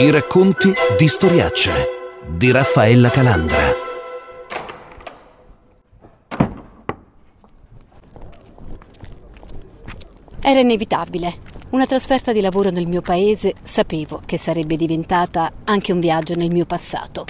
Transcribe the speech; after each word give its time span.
I 0.00 0.10
racconti 0.10 0.72
di 0.96 1.08
Storiacce 1.08 1.72
di 2.28 2.52
Raffaella 2.52 3.10
Calandra. 3.10 3.74
Era 10.40 10.60
inevitabile. 10.60 11.38
Una 11.70 11.84
trasferta 11.86 12.30
di 12.30 12.40
lavoro 12.40 12.70
nel 12.70 12.86
mio 12.86 13.00
paese 13.00 13.54
sapevo 13.60 14.20
che 14.24 14.38
sarebbe 14.38 14.76
diventata 14.76 15.50
anche 15.64 15.90
un 15.90 15.98
viaggio 15.98 16.36
nel 16.36 16.52
mio 16.52 16.64
passato. 16.64 17.24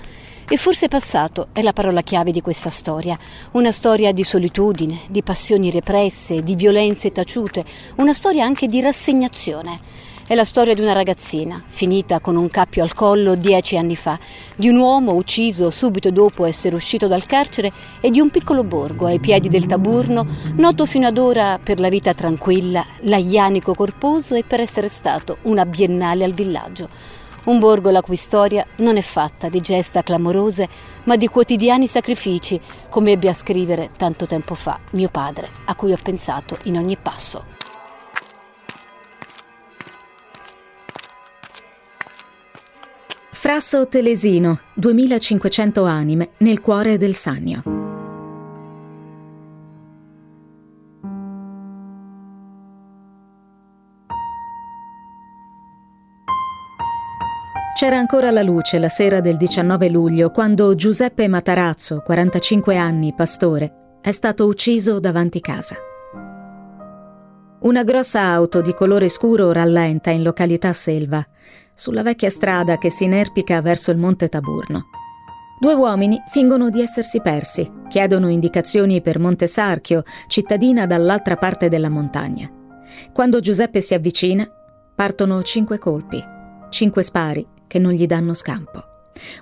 E 0.46 0.58
forse 0.58 0.88
passato 0.88 1.48
è 1.52 1.62
la 1.62 1.72
parola 1.72 2.02
chiave 2.02 2.32
di 2.32 2.42
questa 2.42 2.68
storia. 2.68 3.18
Una 3.52 3.72
storia 3.72 4.12
di 4.12 4.24
solitudine, 4.24 5.00
di 5.08 5.22
passioni 5.22 5.70
represse, 5.70 6.42
di 6.42 6.54
violenze 6.54 7.12
taciute, 7.12 7.64
una 7.96 8.12
storia 8.12 8.44
anche 8.44 8.66
di 8.66 8.82
rassegnazione. 8.82 10.07
È 10.28 10.34
la 10.34 10.44
storia 10.44 10.74
di 10.74 10.82
una 10.82 10.92
ragazzina, 10.92 11.62
finita 11.68 12.20
con 12.20 12.36
un 12.36 12.50
cappio 12.50 12.82
al 12.82 12.92
collo 12.92 13.34
dieci 13.34 13.78
anni 13.78 13.96
fa, 13.96 14.18
di 14.56 14.68
un 14.68 14.76
uomo 14.76 15.14
ucciso 15.14 15.70
subito 15.70 16.10
dopo 16.10 16.44
essere 16.44 16.74
uscito 16.74 17.06
dal 17.06 17.24
carcere 17.24 17.72
e 17.98 18.10
di 18.10 18.20
un 18.20 18.28
piccolo 18.28 18.62
borgo 18.62 19.06
ai 19.06 19.20
piedi 19.20 19.48
del 19.48 19.64
Taburno, 19.64 20.26
noto 20.56 20.84
fino 20.84 21.06
ad 21.06 21.16
ora 21.16 21.58
per 21.58 21.80
la 21.80 21.88
vita 21.88 22.12
tranquilla, 22.12 22.84
laianico 23.04 23.72
corposo 23.72 24.34
e 24.34 24.44
per 24.44 24.60
essere 24.60 24.88
stato 24.88 25.38
una 25.44 25.64
biennale 25.64 26.24
al 26.24 26.34
villaggio. 26.34 26.90
Un 27.46 27.58
borgo 27.58 27.88
la 27.88 28.02
cui 28.02 28.16
storia 28.16 28.66
non 28.76 28.98
è 28.98 29.02
fatta 29.02 29.48
di 29.48 29.62
gesta 29.62 30.02
clamorose, 30.02 30.68
ma 31.04 31.16
di 31.16 31.28
quotidiani 31.28 31.86
sacrifici, 31.86 32.60
come 32.90 33.12
ebbe 33.12 33.30
a 33.30 33.34
scrivere 33.34 33.92
tanto 33.96 34.26
tempo 34.26 34.54
fa 34.54 34.78
mio 34.90 35.08
padre, 35.08 35.48
a 35.64 35.74
cui 35.74 35.92
ho 35.92 35.98
pensato 36.02 36.58
in 36.64 36.76
ogni 36.76 36.98
passo. 36.98 37.57
Frasso 43.40 43.86
Telesino, 43.86 44.58
2500 44.74 45.84
anime 45.84 46.30
nel 46.38 46.60
cuore 46.60 46.98
del 46.98 47.14
Sannio. 47.14 47.62
C'era 57.78 57.96
ancora 57.96 58.32
la 58.32 58.42
luce 58.42 58.80
la 58.80 58.88
sera 58.88 59.20
del 59.20 59.36
19 59.36 59.88
luglio 59.88 60.32
quando 60.32 60.74
Giuseppe 60.74 61.28
Matarazzo, 61.28 62.02
45 62.04 62.76
anni, 62.76 63.14
pastore, 63.14 64.00
è 64.02 64.10
stato 64.10 64.46
ucciso 64.46 64.98
davanti 64.98 65.40
casa. 65.40 65.76
Una 67.60 67.84
grossa 67.84 68.22
auto 68.22 68.60
di 68.60 68.74
colore 68.74 69.08
scuro 69.08 69.52
rallenta 69.52 70.10
in 70.10 70.24
località 70.24 70.72
Selva 70.72 71.24
sulla 71.78 72.02
vecchia 72.02 72.28
strada 72.28 72.76
che 72.76 72.90
si 72.90 73.04
inerpica 73.04 73.62
verso 73.62 73.92
il 73.92 73.98
monte 73.98 74.28
Taburno. 74.28 74.86
Due 75.60 75.74
uomini 75.74 76.20
fingono 76.28 76.70
di 76.70 76.82
essersi 76.82 77.20
persi, 77.20 77.70
chiedono 77.88 78.28
indicazioni 78.28 79.00
per 79.00 79.20
Monte 79.20 79.46
Sarchio, 79.46 80.02
cittadina 80.26 80.86
dall'altra 80.86 81.36
parte 81.36 81.68
della 81.68 81.88
montagna. 81.88 82.50
Quando 83.12 83.38
Giuseppe 83.38 83.80
si 83.80 83.94
avvicina, 83.94 84.48
partono 84.94 85.42
cinque 85.42 85.78
colpi, 85.78 86.22
cinque 86.68 87.04
spari 87.04 87.46
che 87.68 87.78
non 87.78 87.92
gli 87.92 88.06
danno 88.06 88.34
scampo. 88.34 88.82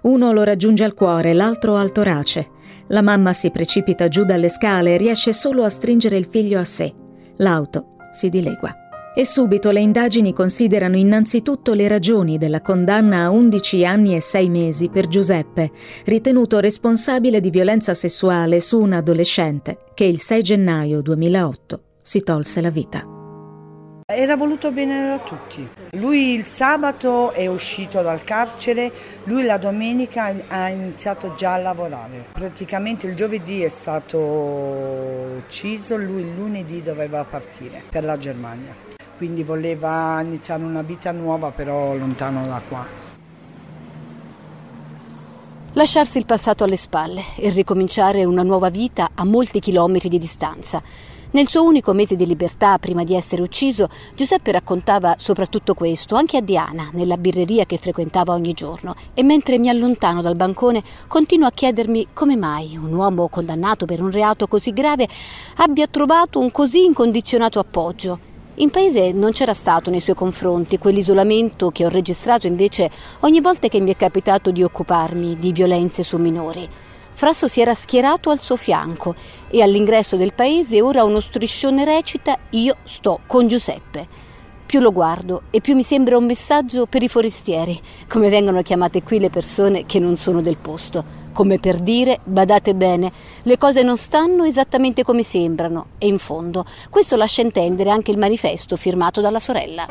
Uno 0.02 0.32
lo 0.32 0.42
raggiunge 0.42 0.84
al 0.84 0.94
cuore, 0.94 1.32
l'altro 1.32 1.76
al 1.76 1.92
torace. 1.92 2.50
La 2.88 3.02
mamma 3.02 3.32
si 3.32 3.50
precipita 3.50 4.08
giù 4.08 4.24
dalle 4.24 4.50
scale 4.50 4.94
e 4.94 4.98
riesce 4.98 5.32
solo 5.32 5.64
a 5.64 5.70
stringere 5.70 6.16
il 6.16 6.26
figlio 6.26 6.58
a 6.58 6.64
sé. 6.64 6.92
L'auto 7.36 7.88
si 8.10 8.28
dilegua 8.28 8.85
e 9.18 9.24
subito 9.24 9.70
le 9.70 9.80
indagini 9.80 10.34
considerano 10.34 10.94
innanzitutto 10.94 11.72
le 11.72 11.88
ragioni 11.88 12.36
della 12.36 12.60
condanna 12.60 13.22
a 13.22 13.30
11 13.30 13.86
anni 13.86 14.14
e 14.14 14.20
6 14.20 14.48
mesi 14.50 14.90
per 14.90 15.08
Giuseppe, 15.08 15.70
ritenuto 16.04 16.60
responsabile 16.60 17.40
di 17.40 17.48
violenza 17.48 17.94
sessuale 17.94 18.60
su 18.60 18.78
un 18.78 18.92
adolescente 18.92 19.84
che 19.94 20.04
il 20.04 20.20
6 20.20 20.42
gennaio 20.42 21.00
2008 21.00 21.80
si 22.02 22.20
tolse 22.20 22.60
la 22.60 22.68
vita. 22.68 23.06
Era 24.04 24.36
voluto 24.36 24.70
bene 24.70 25.14
a 25.14 25.18
tutti. 25.20 25.66
Lui 25.92 26.34
il 26.34 26.44
sabato 26.44 27.32
è 27.32 27.46
uscito 27.46 28.02
dal 28.02 28.22
carcere, 28.22 28.92
lui 29.24 29.44
la 29.44 29.56
domenica 29.56 30.32
ha 30.46 30.68
iniziato 30.68 31.34
già 31.34 31.54
a 31.54 31.58
lavorare. 31.58 32.26
Praticamente 32.32 33.06
il 33.06 33.14
giovedì 33.14 33.62
è 33.62 33.68
stato 33.68 34.18
ucciso, 34.18 35.96
lui 35.96 36.20
il 36.20 36.34
lunedì 36.34 36.82
doveva 36.82 37.24
partire 37.24 37.82
per 37.88 38.04
la 38.04 38.18
Germania 38.18 38.85
quindi 39.16 39.42
voleva 39.42 40.20
iniziare 40.20 40.62
una 40.62 40.82
vita 40.82 41.10
nuova 41.12 41.50
però 41.50 41.94
lontano 41.94 42.46
da 42.46 42.60
qua. 42.68 42.86
Lasciarsi 45.72 46.16
il 46.18 46.24
passato 46.24 46.64
alle 46.64 46.76
spalle 46.76 47.22
e 47.36 47.50
ricominciare 47.50 48.24
una 48.24 48.42
nuova 48.42 48.70
vita 48.70 49.10
a 49.14 49.24
molti 49.24 49.60
chilometri 49.60 50.08
di 50.08 50.18
distanza. 50.18 50.82
Nel 51.32 51.48
suo 51.48 51.64
unico 51.64 51.92
mese 51.92 52.16
di 52.16 52.24
libertà 52.24 52.78
prima 52.78 53.04
di 53.04 53.14
essere 53.14 53.42
ucciso, 53.42 53.88
Giuseppe 54.14 54.52
raccontava 54.52 55.16
soprattutto 55.18 55.74
questo 55.74 56.14
anche 56.14 56.38
a 56.38 56.40
Diana, 56.40 56.88
nella 56.92 57.18
birreria 57.18 57.66
che 57.66 57.76
frequentava 57.76 58.32
ogni 58.32 58.54
giorno, 58.54 58.94
e 59.12 59.22
mentre 59.22 59.58
mi 59.58 59.68
allontano 59.68 60.22
dal 60.22 60.34
bancone 60.34 60.82
continuo 61.08 61.46
a 61.46 61.52
chiedermi 61.52 62.08
come 62.14 62.36
mai 62.36 62.78
un 62.78 62.94
uomo 62.94 63.28
condannato 63.28 63.84
per 63.84 64.00
un 64.00 64.10
reato 64.10 64.46
così 64.46 64.72
grave 64.72 65.06
abbia 65.56 65.86
trovato 65.88 66.38
un 66.38 66.50
così 66.50 66.84
incondizionato 66.84 67.58
appoggio 67.58 68.34
in 68.58 68.70
paese 68.70 69.12
non 69.12 69.32
c'era 69.32 69.52
stato 69.52 69.90
nei 69.90 70.00
suoi 70.00 70.14
confronti 70.14 70.78
quell'isolamento 70.78 71.70
che 71.70 71.84
ho 71.84 71.90
registrato 71.90 72.46
invece 72.46 72.90
ogni 73.20 73.42
volta 73.42 73.68
che 73.68 73.80
mi 73.80 73.92
è 73.92 73.96
capitato 73.96 74.50
di 74.50 74.62
occuparmi 74.62 75.36
di 75.36 75.52
violenze 75.52 76.02
su 76.02 76.16
minori. 76.16 76.66
Frasso 77.12 77.48
si 77.48 77.60
era 77.60 77.74
schierato 77.74 78.30
al 78.30 78.40
suo 78.40 78.56
fianco 78.56 79.14
e 79.48 79.60
all'ingresso 79.60 80.16
del 80.16 80.32
paese 80.32 80.80
ora 80.80 81.04
uno 81.04 81.20
striscione 81.20 81.84
recita 81.84 82.38
Io 82.50 82.76
sto 82.84 83.20
con 83.26 83.46
Giuseppe. 83.46 84.06
Più 84.64 84.80
lo 84.80 84.90
guardo 84.90 85.42
e 85.50 85.60
più 85.60 85.74
mi 85.74 85.82
sembra 85.82 86.16
un 86.16 86.24
messaggio 86.24 86.86
per 86.86 87.02
i 87.02 87.08
forestieri, 87.08 87.78
come 88.08 88.30
vengono 88.30 88.62
chiamate 88.62 89.02
qui 89.02 89.18
le 89.18 89.30
persone 89.30 89.84
che 89.84 89.98
non 89.98 90.16
sono 90.16 90.40
del 90.40 90.56
posto 90.56 91.25
come 91.36 91.58
per 91.58 91.80
dire, 91.80 92.20
badate 92.24 92.74
bene, 92.74 93.12
le 93.42 93.58
cose 93.58 93.82
non 93.82 93.98
stanno 93.98 94.44
esattamente 94.44 95.02
come 95.04 95.22
sembrano 95.22 95.88
e 95.98 96.06
in 96.06 96.18
fondo 96.18 96.64
questo 96.88 97.14
lascia 97.14 97.42
intendere 97.42 97.90
anche 97.90 98.10
il 98.10 98.16
manifesto 98.16 98.74
firmato 98.76 99.20
dalla 99.20 99.38
sorella. 99.38 99.86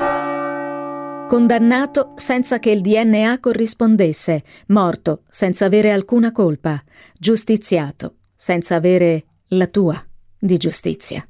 Condannato 1.28 2.14
senza 2.16 2.58
che 2.58 2.72
il 2.72 2.82
DNA 2.82 3.40
corrispondesse, 3.40 4.44
morto 4.70 5.22
senza 5.30 5.66
avere 5.66 5.92
alcuna 5.92 6.32
colpa, 6.32 6.82
giustiziato 7.16 8.16
senza 8.36 8.74
avere 8.74 9.26
la 9.50 9.68
tua 9.68 10.04
di 10.40 10.58
giustizia. 10.58 11.26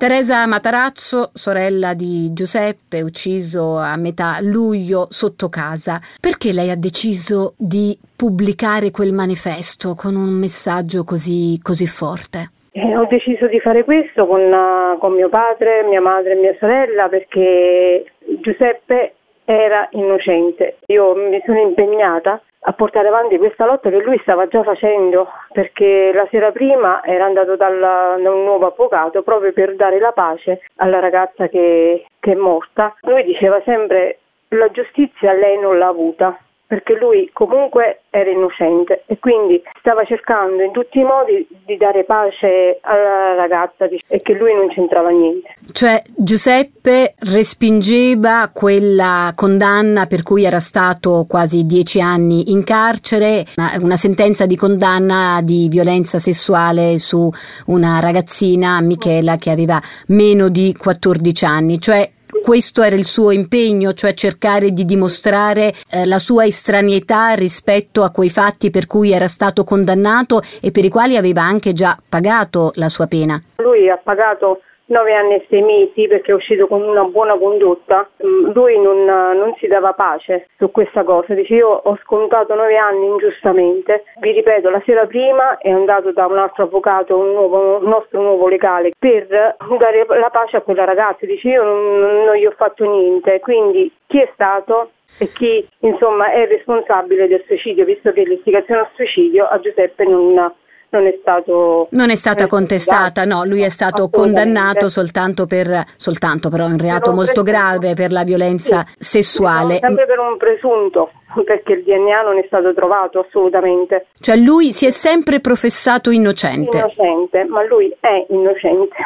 Teresa 0.00 0.46
Matarazzo, 0.46 1.28
sorella 1.34 1.92
di 1.92 2.32
Giuseppe, 2.32 3.02
ucciso 3.02 3.76
a 3.76 3.98
metà 3.98 4.38
luglio 4.40 5.04
sotto 5.10 5.50
casa. 5.50 6.00
Perché 6.18 6.54
lei 6.54 6.70
ha 6.70 6.74
deciso 6.74 7.52
di 7.58 7.94
pubblicare 8.16 8.92
quel 8.92 9.12
manifesto 9.12 9.94
con 9.94 10.16
un 10.16 10.32
messaggio 10.32 11.04
così, 11.04 11.60
così 11.60 11.86
forte? 11.86 12.48
Eh, 12.72 12.96
ho 12.96 13.04
deciso 13.10 13.46
di 13.46 13.60
fare 13.60 13.84
questo 13.84 14.26
con, 14.26 14.40
uh, 14.40 14.96
con 14.96 15.12
mio 15.12 15.28
padre, 15.28 15.84
mia 15.84 16.00
madre 16.00 16.32
e 16.32 16.36
mia 16.36 16.56
sorella 16.58 17.10
perché 17.10 18.06
Giuseppe 18.40 19.16
era 19.44 19.86
innocente. 19.92 20.78
Io 20.86 21.14
mi 21.14 21.42
sono 21.44 21.60
impegnata 21.60 22.40
a 22.70 22.72
portare 22.72 23.08
avanti 23.08 23.36
questa 23.36 23.66
lotta 23.66 23.90
che 23.90 24.00
lui 24.00 24.18
stava 24.22 24.46
già 24.46 24.62
facendo 24.62 25.28
perché 25.52 26.12
la 26.14 26.26
sera 26.30 26.52
prima 26.52 27.02
era 27.04 27.24
andato 27.24 27.56
dal, 27.56 27.78
da 27.80 28.30
un 28.30 28.44
nuovo 28.44 28.66
avvocato 28.66 29.22
proprio 29.22 29.52
per 29.52 29.74
dare 29.74 29.98
la 29.98 30.12
pace 30.12 30.62
alla 30.76 31.00
ragazza 31.00 31.48
che, 31.48 32.06
che 32.20 32.32
è 32.32 32.36
morta. 32.36 32.94
Lui 33.00 33.24
diceva 33.24 33.60
sempre 33.64 34.20
la 34.50 34.70
giustizia 34.70 35.32
lei 35.32 35.58
non 35.58 35.78
l'ha 35.78 35.88
avuta 35.88 36.38
perché 36.70 36.94
lui 36.94 37.28
comunque 37.32 38.02
era 38.10 38.30
innocente 38.30 39.02
e 39.06 39.18
quindi 39.18 39.60
stava 39.80 40.04
cercando 40.04 40.62
in 40.62 40.70
tutti 40.70 41.00
i 41.00 41.02
modi 41.02 41.44
di 41.66 41.76
dare 41.76 42.04
pace 42.04 42.78
alla 42.82 43.34
ragazza 43.34 43.88
e 44.06 44.22
che 44.22 44.34
lui 44.34 44.54
non 44.54 44.68
c'entrava 44.68 45.08
niente. 45.08 45.56
Cioè 45.72 46.00
Giuseppe 46.14 47.14
respingeva 47.28 48.52
quella 48.54 49.32
condanna 49.34 50.06
per 50.06 50.22
cui 50.22 50.44
era 50.44 50.60
stato 50.60 51.26
quasi 51.28 51.66
dieci 51.66 52.00
anni 52.00 52.52
in 52.52 52.62
carcere, 52.62 53.44
una 53.80 53.96
sentenza 53.96 54.46
di 54.46 54.54
condanna 54.54 55.40
di 55.42 55.66
violenza 55.68 56.20
sessuale 56.20 57.00
su 57.00 57.28
una 57.66 57.98
ragazzina, 57.98 58.80
Michela, 58.80 59.34
che 59.34 59.50
aveva 59.50 59.82
meno 60.06 60.48
di 60.48 60.72
14 60.78 61.44
anni, 61.44 61.80
cioè 61.80 62.08
questo 62.42 62.82
era 62.82 62.96
il 62.96 63.06
suo 63.06 63.30
impegno, 63.30 63.92
cioè 63.92 64.14
cercare 64.14 64.72
di 64.72 64.84
dimostrare 64.84 65.72
eh, 65.90 66.06
la 66.06 66.18
sua 66.18 66.44
estraneità 66.44 67.32
rispetto 67.32 68.02
a 68.02 68.10
quei 68.10 68.30
fatti 68.30 68.70
per 68.70 68.86
cui 68.86 69.12
era 69.12 69.28
stato 69.28 69.64
condannato 69.64 70.40
e 70.60 70.70
per 70.70 70.84
i 70.84 70.88
quali 70.88 71.16
aveva 71.16 71.42
anche 71.42 71.72
già 71.72 71.96
pagato 72.08 72.70
la 72.74 72.88
sua 72.88 73.06
pena. 73.06 73.40
Lui 73.56 73.88
ha 73.88 73.98
pagato 74.02 74.62
nove 74.90 75.14
anni 75.14 75.34
e 75.34 75.46
sei 75.48 75.62
mesi 75.62 76.06
perché 76.06 76.32
è 76.32 76.34
uscito 76.34 76.66
con 76.66 76.82
una 76.82 77.04
buona 77.04 77.36
condotta, 77.36 78.08
mm, 78.24 78.52
lui 78.52 78.78
non, 78.80 79.04
non, 79.04 79.54
si 79.58 79.66
dava 79.66 79.92
pace 79.92 80.48
su 80.58 80.70
questa 80.70 81.02
cosa, 81.02 81.34
dice 81.34 81.54
io 81.54 81.68
ho 81.68 81.98
scontato 82.02 82.54
nove 82.54 82.76
anni 82.76 83.06
ingiustamente, 83.06 84.04
vi 84.20 84.32
ripeto 84.32 84.70
la 84.70 84.82
sera 84.84 85.06
prima 85.06 85.58
è 85.58 85.70
andato 85.70 86.12
da 86.12 86.26
un 86.26 86.38
altro 86.38 86.64
avvocato, 86.64 87.16
un, 87.16 87.32
nuovo, 87.32 87.78
un 87.78 87.88
nostro 87.88 88.20
nuovo 88.20 88.48
legale 88.48 88.90
per 88.98 89.26
dare 89.26 90.06
la 90.06 90.30
pace 90.30 90.56
a 90.56 90.62
quella 90.62 90.84
ragazza, 90.84 91.26
dice 91.26 91.48
io 91.48 91.62
non, 91.62 92.24
non 92.24 92.34
gli 92.34 92.46
ho 92.46 92.54
fatto 92.56 92.84
niente, 92.84 93.40
quindi 93.40 93.92
chi 94.06 94.20
è 94.20 94.30
stato 94.34 94.90
e 95.18 95.28
chi 95.32 95.66
insomma 95.80 96.32
è 96.32 96.46
responsabile 96.46 97.28
del 97.28 97.44
suicidio, 97.46 97.84
visto 97.84 98.12
che 98.12 98.22
l'istigazione 98.22 98.80
al 98.80 98.88
suicidio 98.94 99.46
a 99.46 99.58
Giuseppe 99.60 100.04
non, 100.04 100.52
non 100.90 101.06
è 101.06 101.18
stato 101.20 101.88
non 101.90 102.10
è 102.10 102.16
stata 102.16 102.46
contestata, 102.46 103.24
no, 103.24 103.44
lui 103.44 103.62
è 103.62 103.68
stato 103.68 104.08
condannato 104.08 104.88
soltanto 104.88 105.46
per 105.46 105.84
soltanto 105.96 106.48
però 106.48 106.66
un 106.66 106.78
reato 106.78 107.12
molto 107.12 107.42
grave 107.42 107.94
per 107.94 108.12
la 108.12 108.24
violenza 108.24 108.84
sì. 108.86 109.20
sessuale. 109.20 109.78
Sempre 109.78 110.06
per 110.06 110.18
un 110.18 110.36
presunto, 110.36 111.10
perché 111.44 111.72
il 111.74 111.84
DNA 111.84 112.22
non 112.22 112.38
è 112.38 112.44
stato 112.46 112.74
trovato 112.74 113.20
assolutamente. 113.20 114.06
Cioè 114.18 114.36
lui 114.36 114.72
si 114.72 114.86
è 114.86 114.90
sempre 114.90 115.40
professato 115.40 116.10
innocente. 116.10 116.76
Innocente, 116.76 117.44
ma 117.44 117.64
lui 117.64 117.94
è 118.00 118.26
innocente. 118.30 118.96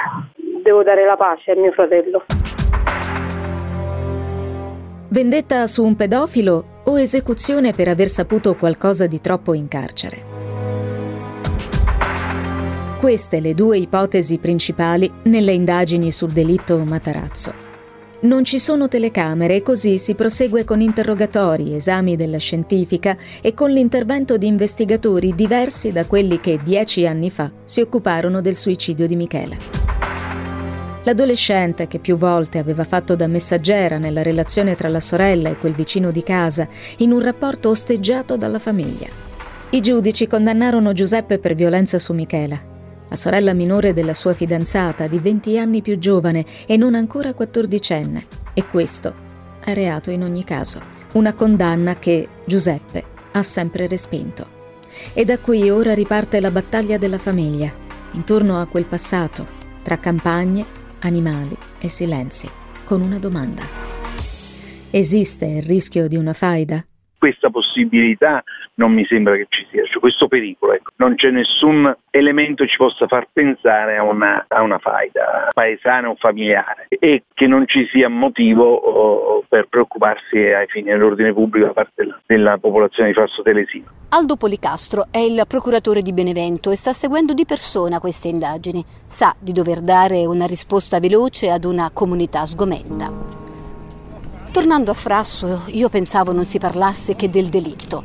Devo 0.63 0.83
dare 0.83 1.05
la 1.05 1.17
pace 1.17 1.53
a 1.53 1.57
mio 1.57 1.73
fratello. 1.73 2.25
Vendetta 5.09 5.67
su 5.67 5.85
un 5.85 5.95
pedofilo 5.95 6.65
o 6.87 6.99
esecuzione 6.99 7.73
per 7.73 7.89
aver 7.89 8.09
saputo 8.09 8.55
qualcosa 8.57 9.07
di 9.07 9.21
troppo 9.21 9.55
in 9.55 9.69
carcere? 9.69 10.34
Queste 13.05 13.41
le 13.41 13.53
due 13.53 13.77
ipotesi 13.77 14.39
principali 14.39 15.13
nelle 15.25 15.53
indagini 15.53 16.11
sul 16.11 16.33
delitto 16.33 16.83
Matarazzo. 16.87 17.53
Non 18.21 18.45
ci 18.45 18.59
sono 18.59 18.89
telecamere 18.89 19.57
e 19.57 19.63
così 19.63 19.99
si 19.99 20.15
prosegue 20.15 20.65
con 20.65 20.81
interrogatori, 20.81 21.75
esami 21.75 22.17
della 22.17 22.39
scientifica 22.39 23.15
e 23.43 23.53
con 23.53 23.69
l'intervento 23.69 24.39
di 24.39 24.47
investigatori 24.47 25.35
diversi 25.35 25.93
da 25.93 26.07
quelli 26.07 26.41
che 26.41 26.59
dieci 26.65 27.07
anni 27.07 27.29
fa 27.29 27.53
si 27.67 27.83
occuparono 27.83 28.41
del 28.41 28.57
suicidio 28.57 29.07
di 29.07 29.17
Michela. 29.17 29.57
L'adolescente 31.03 31.87
che 31.87 31.99
più 31.99 32.17
volte 32.17 32.57
aveva 32.57 32.85
fatto 32.85 33.15
da 33.15 33.27
messaggera 33.27 33.99
nella 33.99 34.23
relazione 34.23 34.77
tra 34.77 34.89
la 34.89 35.01
sorella 35.01 35.51
e 35.51 35.59
quel 35.59 35.75
vicino 35.75 36.11
di 36.11 36.23
casa, 36.23 36.67
in 36.97 37.13
un 37.13 37.21
rapporto 37.21 37.69
osteggiato 37.69 38.39
dalla 38.39 38.59
famiglia. 38.59 39.09
I 39.73 39.81
giudici 39.83 40.27
condannarono 40.27 40.95
Giuseppe 40.95 41.39
per 41.39 41.55
violenza 41.55 41.99
su 41.99 42.15
Michela 42.15 42.73
la 43.15 43.21
sorella 43.21 43.55
minore 43.55 43.93
della 43.93 44.13
sua 44.13 44.35
fidanzata 44.35 45.07
di 45.07 45.21
20 45.21 45.57
anni 45.57 45.83
più 45.83 46.01
giovane 46.01 46.45
e 46.67 46.77
non 46.77 46.97
ancora 46.97 47.33
quattordicenne. 47.33 48.27
E 48.53 48.67
questo 48.67 49.15
è 49.65 49.73
reato 49.73 50.11
in 50.11 50.25
ogni 50.25 50.43
caso, 50.43 50.81
una 51.13 51.33
condanna 51.33 51.97
che 52.01 52.27
Giuseppe 52.45 53.05
ha 53.31 53.43
sempre 53.45 53.87
respinto. 53.87 54.49
E 55.13 55.25
da 55.25 55.39
qui 55.39 55.71
ora 55.71 55.95
riparte 55.95 56.41
la 56.41 56.51
battaglia 56.51 56.99
della 56.99 57.19
famiglia, 57.19 57.73
intorno 58.13 58.61
a 58.61 58.67
quel 58.67 58.85
passato, 58.85 59.47
tra 59.85 59.99
campagne, 59.99 60.65
animali 61.01 61.57
e 61.79 61.89
silenzi, 61.89 62.51
con 62.85 63.01
una 63.01 63.21
domanda. 63.21 63.63
Esiste 64.91 65.45
il 65.45 65.63
rischio 65.63 66.09
di 66.09 66.17
una 66.17 66.33
faida? 66.33 66.85
Questa 67.25 67.49
possibilità 67.49 68.45
non 68.75 68.93
mi 68.93 69.07
sembra 69.07 69.35
che 69.35 69.47
ci 69.49 69.67
sia, 69.71 69.83
cioè 69.87 69.99
questo 69.99 70.29
pericolo, 70.29 70.75
ecco. 70.75 70.91
non 70.97 71.15
c'è 71.15 71.31
nessun 71.31 71.91
elemento 72.11 72.65
che 72.65 72.71
ci 72.71 72.77
possa 72.77 73.07
far 73.07 73.29
pensare 73.33 73.97
a 73.97 74.03
una, 74.03 74.45
a 74.47 74.61
una 74.61 74.77
faida 74.77 75.49
paesana 75.55 76.11
o 76.11 76.17
familiare 76.19 76.89
e 76.91 77.23
che 77.33 77.47
non 77.47 77.67
ci 77.67 77.89
sia 77.91 78.11
motivo 78.11 78.75
oh, 78.75 79.45
per 79.49 79.69
preoccuparsi 79.71 80.37
ai 80.37 80.67
fini 80.67 80.91
dell'ordine 80.91 81.33
pubblico 81.33 81.65
da 81.69 81.73
parte 81.73 81.93
della, 81.95 82.21
della 82.27 82.59
popolazione 82.59 83.09
di 83.09 83.15
Falso 83.15 83.41
Telesino. 83.41 83.87
Aldo 84.11 84.37
Policastro 84.37 85.07
è 85.11 85.17
il 85.17 85.45
procuratore 85.49 86.03
di 86.03 86.13
Benevento 86.13 86.71
e 86.71 86.77
sta 86.77 86.93
seguendo 86.93 87.33
di 87.33 87.47
persona 87.47 88.01
queste 88.01 88.29
indagini. 88.29 88.85
Sa 89.07 89.35
di 89.39 89.53
dover 89.53 89.81
dare 89.81 90.27
una 90.27 90.45
risposta 90.45 91.01
veloce 91.01 91.49
ad 91.49 91.65
una 91.65 91.91
comunità 91.91 92.45
sgomenta. 92.45 93.44
Tornando 94.55 94.93
a 94.93 94.95
Frasso, 94.95 95.63
io 95.67 95.89
pensavo 95.89 96.31
non 96.31 96.45
si 96.45 96.61
parlasse 96.61 97.17
che 97.17 97.29
del 97.29 97.49
delitto. 97.49 98.05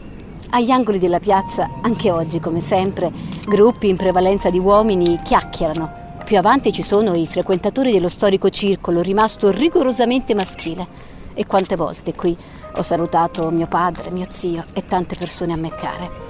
Agli 0.49 0.71
angoli 0.71 0.97
della 0.97 1.19
piazza, 1.19 1.69
anche 1.83 2.09
oggi 2.09 2.39
come 2.39 2.59
sempre, 2.59 3.11
gruppi 3.45 3.87
in 3.87 3.95
prevalenza 3.95 4.49
di 4.49 4.57
uomini 4.57 5.19
chiacchierano. 5.23 6.17
Più 6.25 6.39
avanti 6.39 6.71
ci 6.71 6.81
sono 6.81 7.13
i 7.13 7.27
frequentatori 7.27 7.91
dello 7.91 8.09
storico 8.09 8.49
circolo, 8.49 9.01
rimasto 9.01 9.51
rigorosamente 9.51 10.33
maschile. 10.33 10.87
E 11.35 11.45
quante 11.45 11.75
volte 11.75 12.15
qui 12.15 12.35
ho 12.73 12.81
salutato 12.81 13.51
mio 13.51 13.67
padre, 13.67 14.09
mio 14.09 14.25
zio 14.31 14.65
e 14.73 14.87
tante 14.87 15.15
persone 15.15 15.53
a 15.53 15.55
me 15.55 15.69
care. 15.69 16.28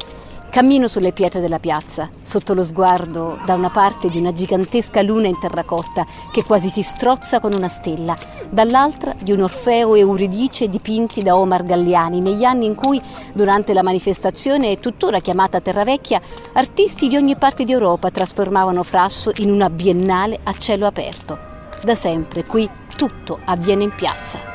Cammino 0.49 0.87
sulle 0.87 1.11
pietre 1.11 1.41
della 1.41 1.59
piazza, 1.59 2.09
sotto 2.23 2.55
lo 2.55 2.63
sguardo 2.63 3.37
da 3.45 3.53
una 3.53 3.69
parte 3.69 4.09
di 4.09 4.17
una 4.17 4.31
gigantesca 4.31 5.03
luna 5.03 5.27
in 5.27 5.37
terracotta 5.37 6.05
che 6.31 6.43
quasi 6.43 6.69
si 6.69 6.81
strozza 6.81 7.39
con 7.39 7.53
una 7.53 7.69
stella, 7.69 8.17
dall'altra 8.49 9.15
di 9.21 9.31
un 9.31 9.41
Orfeo 9.41 9.93
e 9.93 9.99
Euridice 9.99 10.67
dipinti 10.67 11.21
da 11.21 11.37
Omar 11.37 11.63
Galliani 11.63 12.19
negli 12.19 12.43
anni 12.43 12.65
in 12.65 12.73
cui, 12.73 12.99
durante 13.31 13.73
la 13.73 13.83
manifestazione 13.83 14.79
tuttora 14.79 15.19
chiamata 15.19 15.61
Terravecchia, 15.61 16.19
artisti 16.53 17.07
di 17.07 17.15
ogni 17.15 17.37
parte 17.37 17.63
d'Europa 17.63 18.09
trasformavano 18.09 18.81
Frasso 18.81 19.31
in 19.37 19.51
una 19.51 19.69
biennale 19.69 20.39
a 20.43 20.53
cielo 20.53 20.87
aperto. 20.87 21.37
Da 21.83 21.93
sempre 21.93 22.43
qui 22.43 22.67
tutto 22.97 23.39
avviene 23.45 23.83
in 23.83 23.93
piazza. 23.95 24.48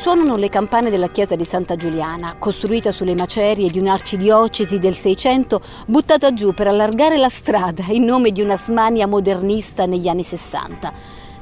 Suonano 0.00 0.36
le 0.36 0.48
campane 0.48 0.88
della 0.88 1.08
chiesa 1.10 1.36
di 1.36 1.44
Santa 1.44 1.76
Giuliana, 1.76 2.36
costruita 2.38 2.90
sulle 2.90 3.14
macerie 3.14 3.68
di 3.68 3.78
un'arcidiocesi 3.78 4.78
del 4.78 4.96
Seicento, 4.96 5.60
buttata 5.86 6.32
giù 6.32 6.54
per 6.54 6.68
allargare 6.68 7.18
la 7.18 7.28
strada 7.28 7.84
in 7.90 8.04
nome 8.04 8.30
di 8.30 8.40
una 8.40 8.56
smania 8.56 9.06
modernista 9.06 9.84
negli 9.84 10.08
anni 10.08 10.22
Sessanta. 10.22 10.90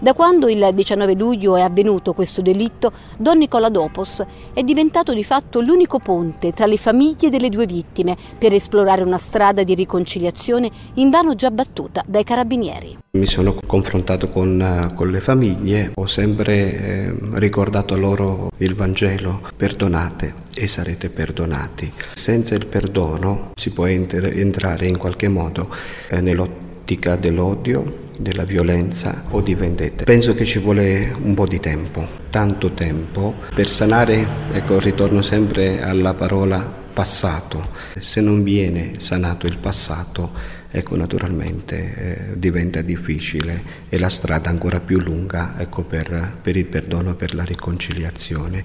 Da 0.00 0.14
quando 0.14 0.48
il 0.48 0.70
19 0.74 1.14
luglio 1.14 1.56
è 1.56 1.60
avvenuto 1.60 2.12
questo 2.12 2.40
delitto, 2.40 2.92
Don 3.16 3.36
Nicola 3.36 3.68
Dopos 3.68 4.24
è 4.52 4.62
diventato 4.62 5.12
di 5.12 5.24
fatto 5.24 5.60
l'unico 5.60 5.98
ponte 5.98 6.52
tra 6.52 6.66
le 6.66 6.76
famiglie 6.76 7.30
delle 7.30 7.48
due 7.48 7.66
vittime 7.66 8.16
per 8.38 8.52
esplorare 8.52 9.02
una 9.02 9.18
strada 9.18 9.64
di 9.64 9.74
riconciliazione 9.74 10.70
invano 10.94 11.34
già 11.34 11.50
battuta 11.50 12.04
dai 12.06 12.22
carabinieri. 12.22 12.96
Mi 13.10 13.26
sono 13.26 13.54
confrontato 13.66 14.28
con, 14.28 14.60
eh, 14.60 14.94
con 14.94 15.10
le 15.10 15.18
famiglie, 15.18 15.90
ho 15.92 16.06
sempre 16.06 16.54
eh, 16.54 17.14
ricordato 17.32 17.96
loro 17.96 18.52
il 18.58 18.76
Vangelo, 18.76 19.40
perdonate 19.56 20.32
e 20.54 20.68
sarete 20.68 21.10
perdonati. 21.10 21.92
Senza 22.14 22.54
il 22.54 22.66
perdono 22.66 23.50
si 23.56 23.70
può 23.72 23.86
enter- 23.86 24.36
entrare 24.36 24.86
in 24.86 24.96
qualche 24.96 25.26
modo 25.26 25.68
eh, 26.08 26.20
nell'ottica 26.20 27.16
dell'odio, 27.16 28.06
della 28.18 28.44
violenza 28.44 29.24
o 29.30 29.40
di 29.40 29.54
vendetta. 29.54 30.04
Penso 30.04 30.34
che 30.34 30.44
ci 30.44 30.58
vuole 30.58 31.14
un 31.22 31.34
po' 31.34 31.46
di 31.46 31.60
tempo, 31.60 32.06
tanto 32.30 32.72
tempo, 32.72 33.34
per 33.54 33.68
sanare, 33.68 34.26
ecco, 34.52 34.78
ritorno 34.78 35.22
sempre 35.22 35.80
alla 35.82 36.14
parola 36.14 36.60
passato. 36.92 37.70
Se 37.96 38.20
non 38.20 38.42
viene 38.42 38.98
sanato 38.98 39.46
il 39.46 39.56
passato, 39.58 40.32
ecco, 40.70 40.96
naturalmente 40.96 42.32
eh, 42.32 42.38
diventa 42.38 42.82
difficile 42.82 43.86
e 43.88 43.98
la 43.98 44.08
strada 44.08 44.50
ancora 44.50 44.80
più 44.80 44.98
lunga 44.98 45.54
ecco, 45.58 45.82
per, 45.84 46.38
per 46.42 46.56
il 46.56 46.66
perdono, 46.66 47.14
per 47.14 47.34
la 47.34 47.44
riconciliazione. 47.44 48.64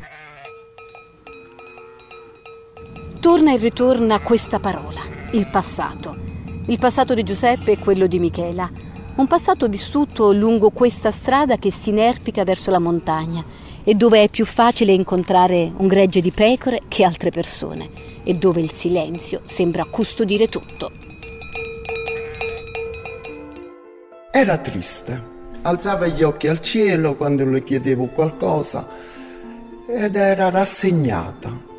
Torna 3.19 3.53
e 3.53 3.57
ritorna 3.57 4.19
questa 4.19 4.59
parola, 4.59 4.99
il 5.31 5.47
passato. 5.49 6.31
Il 6.65 6.79
passato 6.79 7.13
di 7.13 7.23
Giuseppe 7.23 7.73
e 7.73 7.77
quello 7.77 8.07
di 8.07 8.19
Michela 8.19 8.69
un 9.15 9.27
passato 9.27 9.67
vissuto 9.67 10.31
lungo 10.33 10.71
questa 10.71 11.11
strada 11.11 11.57
che 11.57 11.71
si 11.71 11.89
inerpica 11.89 12.43
verso 12.43 12.71
la 12.71 12.79
montagna 12.79 13.43
e 13.83 13.93
dove 13.93 14.23
è 14.23 14.29
più 14.29 14.45
facile 14.45 14.91
incontrare 14.91 15.71
un 15.77 15.87
gregge 15.87 16.19
di 16.19 16.31
pecore 16.31 16.81
che 16.87 17.03
altre 17.03 17.29
persone 17.29 17.89
e 18.23 18.33
dove 18.33 18.61
il 18.61 18.71
silenzio 18.71 19.41
sembra 19.43 19.85
custodire 19.85 20.47
tutto. 20.47 20.91
Era 24.31 24.57
triste, 24.57 25.21
alzava 25.61 26.07
gli 26.07 26.23
occhi 26.23 26.47
al 26.47 26.59
cielo 26.59 27.15
quando 27.15 27.45
le 27.45 27.63
chiedevo 27.63 28.07
qualcosa 28.07 28.87
ed 29.87 30.15
era 30.15 30.49
rassegnata. 30.49 31.71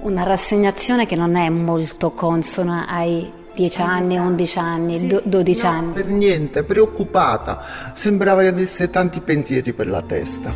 Una 0.00 0.22
rassegnazione 0.22 1.06
che 1.06 1.16
non 1.16 1.36
è 1.36 1.50
molto 1.50 2.12
consona 2.12 2.86
ai 2.88 3.40
10 3.54 3.80
anni, 3.82 4.16
11 4.16 4.58
anni, 4.58 4.98
sì, 4.98 5.20
12 5.22 5.62
no, 5.62 5.68
anni. 5.68 5.92
Per 5.92 6.06
niente, 6.06 6.62
preoccupata, 6.62 7.92
sembrava 7.94 8.42
che 8.42 8.48
avesse 8.48 8.88
tanti 8.90 9.20
pensieri 9.20 9.72
per 9.72 9.88
la 9.88 10.02
testa. 10.02 10.54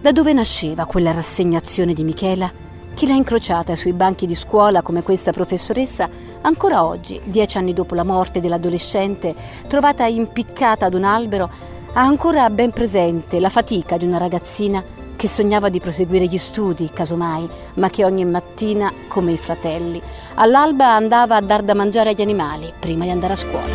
Da 0.00 0.12
dove 0.12 0.32
nasceva 0.32 0.84
quella 0.84 1.12
rassegnazione 1.12 1.92
di 1.92 2.04
Michela? 2.04 2.50
Chi 2.94 3.06
l'ha 3.06 3.14
incrociata 3.14 3.76
sui 3.76 3.92
banchi 3.92 4.26
di 4.26 4.34
scuola 4.34 4.80
come 4.80 5.02
questa 5.02 5.32
professoressa, 5.32 6.08
ancora 6.42 6.84
oggi, 6.84 7.20
dieci 7.24 7.58
anni 7.58 7.72
dopo 7.72 7.94
la 7.94 8.04
morte 8.04 8.40
dell'adolescente, 8.40 9.34
trovata 9.66 10.06
impiccata 10.06 10.86
ad 10.86 10.94
un 10.94 11.04
albero, 11.04 11.50
ha 11.92 12.02
ancora 12.02 12.48
ben 12.50 12.70
presente 12.70 13.40
la 13.40 13.48
fatica 13.48 13.96
di 13.96 14.06
una 14.06 14.18
ragazzina 14.18 14.82
che 15.16 15.28
sognava 15.28 15.70
di 15.70 15.80
proseguire 15.80 16.26
gli 16.26 16.38
studi, 16.38 16.90
casomai, 16.92 17.48
ma 17.74 17.88
che 17.88 18.04
ogni 18.04 18.24
mattina, 18.24 18.92
come 19.08 19.32
i 19.32 19.38
fratelli, 19.38 20.00
all'alba 20.34 20.94
andava 20.94 21.36
a 21.36 21.40
dar 21.40 21.62
da 21.62 21.74
mangiare 21.74 22.10
agli 22.10 22.20
animali 22.20 22.72
prima 22.78 23.04
di 23.04 23.10
andare 23.10 23.32
a 23.32 23.36
scuola. 23.36 23.74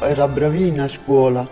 Era 0.00 0.28
bravina 0.28 0.84
a 0.84 0.88
scuola, 0.88 1.48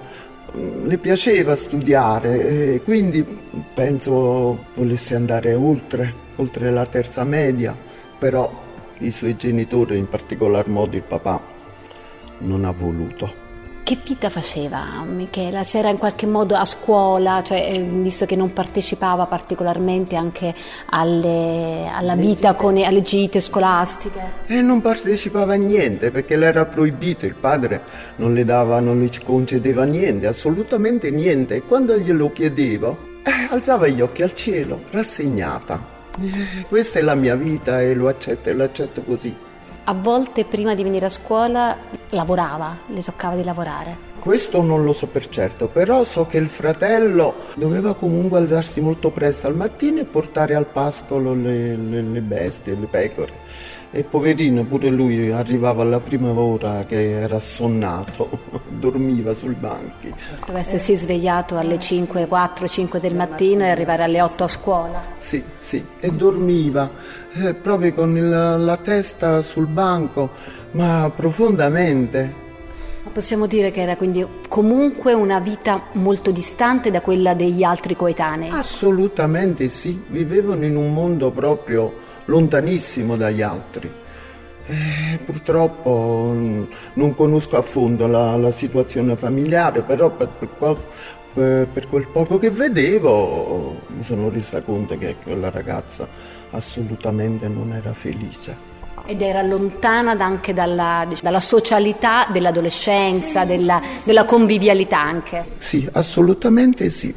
le 0.52 0.98
piaceva 0.98 1.56
studiare 1.56 2.74
e 2.74 2.82
quindi 2.82 3.24
penso 3.72 4.66
volesse 4.74 5.14
andare 5.14 5.54
oltre, 5.54 6.14
oltre 6.36 6.70
la 6.70 6.84
terza 6.86 7.24
media, 7.24 7.76
però 8.18 8.50
i 8.98 9.10
suoi 9.10 9.36
genitori, 9.36 9.96
in 9.98 10.08
particolar 10.08 10.68
modo 10.68 10.96
il 10.96 11.02
papà, 11.02 11.40
non 12.38 12.64
ha 12.64 12.70
voluto. 12.70 13.42
Che 13.84 13.98
vita 14.02 14.30
faceva 14.30 15.04
Michela? 15.06 15.62
C'era 15.62 15.90
in 15.90 15.98
qualche 15.98 16.26
modo 16.26 16.56
a 16.56 16.64
scuola, 16.64 17.42
cioè, 17.44 17.70
eh, 17.70 17.82
visto 17.82 18.24
che 18.24 18.34
non 18.34 18.54
partecipava 18.54 19.26
particolarmente 19.26 20.16
anche 20.16 20.54
alle, 20.86 21.90
alla 21.92 22.16
vita, 22.16 22.54
con, 22.54 22.78
alle 22.78 23.02
gite 23.02 23.42
scolastiche? 23.42 24.22
E 24.46 24.62
non 24.62 24.80
partecipava 24.80 25.52
a 25.52 25.56
niente 25.56 26.10
perché 26.10 26.36
le 26.36 26.46
era 26.46 26.64
proibito, 26.64 27.26
il 27.26 27.34
padre 27.34 27.82
non 28.16 28.32
le 28.32 28.46
dava, 28.46 28.80
non 28.80 29.00
le 29.00 29.10
concedeva 29.22 29.84
niente, 29.84 30.28
assolutamente 30.28 31.10
niente. 31.10 31.56
E 31.56 31.62
quando 31.64 31.98
glielo 31.98 32.32
chiedevo, 32.32 32.96
eh, 33.22 33.48
alzava 33.50 33.86
gli 33.86 34.00
occhi 34.00 34.22
al 34.22 34.32
cielo, 34.32 34.80
rassegnata. 34.92 35.92
Eh, 36.22 36.64
questa 36.68 37.00
è 37.00 37.02
la 37.02 37.14
mia 37.14 37.34
vita 37.34 37.82
e 37.82 37.92
lo 37.92 38.08
accetto 38.08 38.48
e 38.48 38.54
l'accetto 38.54 39.02
così. 39.02 39.43
A 39.86 39.92
volte 39.92 40.46
prima 40.46 40.74
di 40.74 40.82
venire 40.82 41.04
a 41.04 41.10
scuola 41.10 41.76
lavorava, 42.10 42.74
le 42.86 43.02
toccava 43.02 43.36
di 43.36 43.44
lavorare. 43.44 44.12
Questo 44.18 44.62
non 44.62 44.82
lo 44.82 44.94
so 44.94 45.06
per 45.08 45.28
certo, 45.28 45.68
però 45.68 46.04
so 46.04 46.24
che 46.24 46.38
il 46.38 46.48
fratello 46.48 47.34
doveva 47.54 47.94
comunque 47.94 48.38
alzarsi 48.38 48.80
molto 48.80 49.10
presto 49.10 49.46
al 49.46 49.54
mattino 49.54 50.00
e 50.00 50.06
portare 50.06 50.54
al 50.54 50.64
pascolo 50.64 51.34
le, 51.34 51.76
le, 51.76 52.00
le 52.00 52.20
bestie, 52.20 52.74
le 52.74 52.86
pecore. 52.86 53.32
E 53.96 54.02
poverino, 54.02 54.64
pure 54.64 54.90
lui 54.90 55.30
arrivava 55.30 55.82
alla 55.82 56.00
prima 56.00 56.28
ora 56.32 56.84
che 56.84 57.12
era 57.12 57.36
assonnato, 57.36 58.28
dormiva 58.68 59.32
sui 59.34 59.54
banchi. 59.54 60.12
Deve 60.44 60.58
essersi 60.58 60.96
svegliato 60.96 61.56
alle 61.56 61.78
5, 61.78 62.26
4, 62.26 62.66
5 62.66 62.98
del 62.98 63.14
mattino 63.14 63.62
e 63.62 63.68
arrivare 63.68 64.02
alle 64.02 64.20
8 64.20 64.42
a 64.42 64.48
scuola. 64.48 65.00
Sì, 65.16 65.40
sì, 65.58 65.84
e 66.00 66.10
dormiva 66.10 66.90
eh, 67.34 67.54
proprio 67.54 67.94
con 67.94 68.16
il, 68.16 68.28
la 68.28 68.76
testa 68.78 69.42
sul 69.42 69.66
banco, 69.66 70.30
ma 70.72 71.08
profondamente. 71.14 72.42
Possiamo 73.12 73.46
dire 73.46 73.70
che 73.70 73.80
era 73.80 73.94
quindi 73.94 74.26
comunque 74.48 75.12
una 75.12 75.38
vita 75.38 75.82
molto 75.92 76.32
distante 76.32 76.90
da 76.90 77.00
quella 77.00 77.34
degli 77.34 77.62
altri 77.62 77.94
coetanei? 77.94 78.50
Assolutamente 78.50 79.68
sì, 79.68 80.02
vivevano 80.08 80.64
in 80.64 80.74
un 80.74 80.92
mondo 80.92 81.30
proprio 81.30 82.02
lontanissimo 82.26 83.16
dagli 83.16 83.42
altri. 83.42 83.90
Eh, 84.66 85.18
purtroppo 85.24 86.34
non 86.94 87.14
conosco 87.14 87.58
a 87.58 87.62
fondo 87.62 88.06
la, 88.06 88.36
la 88.36 88.50
situazione 88.50 89.14
familiare, 89.14 89.82
però 89.82 90.10
per, 90.10 90.30
per, 91.34 91.66
per, 91.66 91.88
quel 91.88 92.06
poco 92.10 92.38
che 92.38 92.50
vedevo 92.50 93.82
mi 93.88 94.02
sono 94.02 94.30
resa 94.30 94.62
conto 94.62 94.96
che 94.96 95.16
quella 95.22 95.50
ragazza 95.50 96.08
assolutamente 96.52 97.46
non 97.48 97.72
era 97.74 97.92
felice. 97.92 98.72
Ed 99.06 99.20
era 99.20 99.42
lontana 99.42 100.12
anche 100.12 100.54
dalla, 100.54 101.06
dalla 101.20 101.40
socialità 101.40 102.26
dell'adolescenza, 102.32 103.44
della, 103.44 103.82
della 104.02 104.24
convivialità 104.24 104.98
anche. 104.98 105.44
Sì, 105.58 105.86
assolutamente 105.92 106.88
sì. 106.88 107.14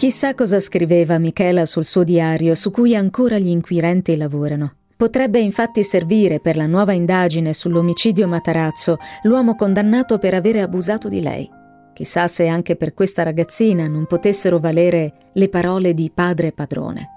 Chissà 0.00 0.34
cosa 0.34 0.60
scriveva 0.60 1.18
Michela 1.18 1.66
sul 1.66 1.84
suo 1.84 2.04
diario 2.04 2.54
su 2.54 2.70
cui 2.70 2.96
ancora 2.96 3.36
gli 3.36 3.48
inquirenti 3.48 4.16
lavorano. 4.16 4.76
Potrebbe 4.96 5.40
infatti 5.40 5.82
servire 5.82 6.40
per 6.40 6.56
la 6.56 6.64
nuova 6.64 6.94
indagine 6.94 7.52
sull'omicidio 7.52 8.26
Matarazzo 8.26 8.96
l'uomo 9.24 9.56
condannato 9.56 10.16
per 10.16 10.32
avere 10.32 10.62
abusato 10.62 11.10
di 11.10 11.20
lei. 11.20 11.46
Chissà 11.92 12.28
se 12.28 12.46
anche 12.46 12.76
per 12.76 12.94
questa 12.94 13.24
ragazzina 13.24 13.88
non 13.88 14.06
potessero 14.06 14.58
valere 14.58 15.12
le 15.34 15.50
parole 15.50 15.92
di 15.92 16.10
padre 16.10 16.52
padrone. 16.52 17.08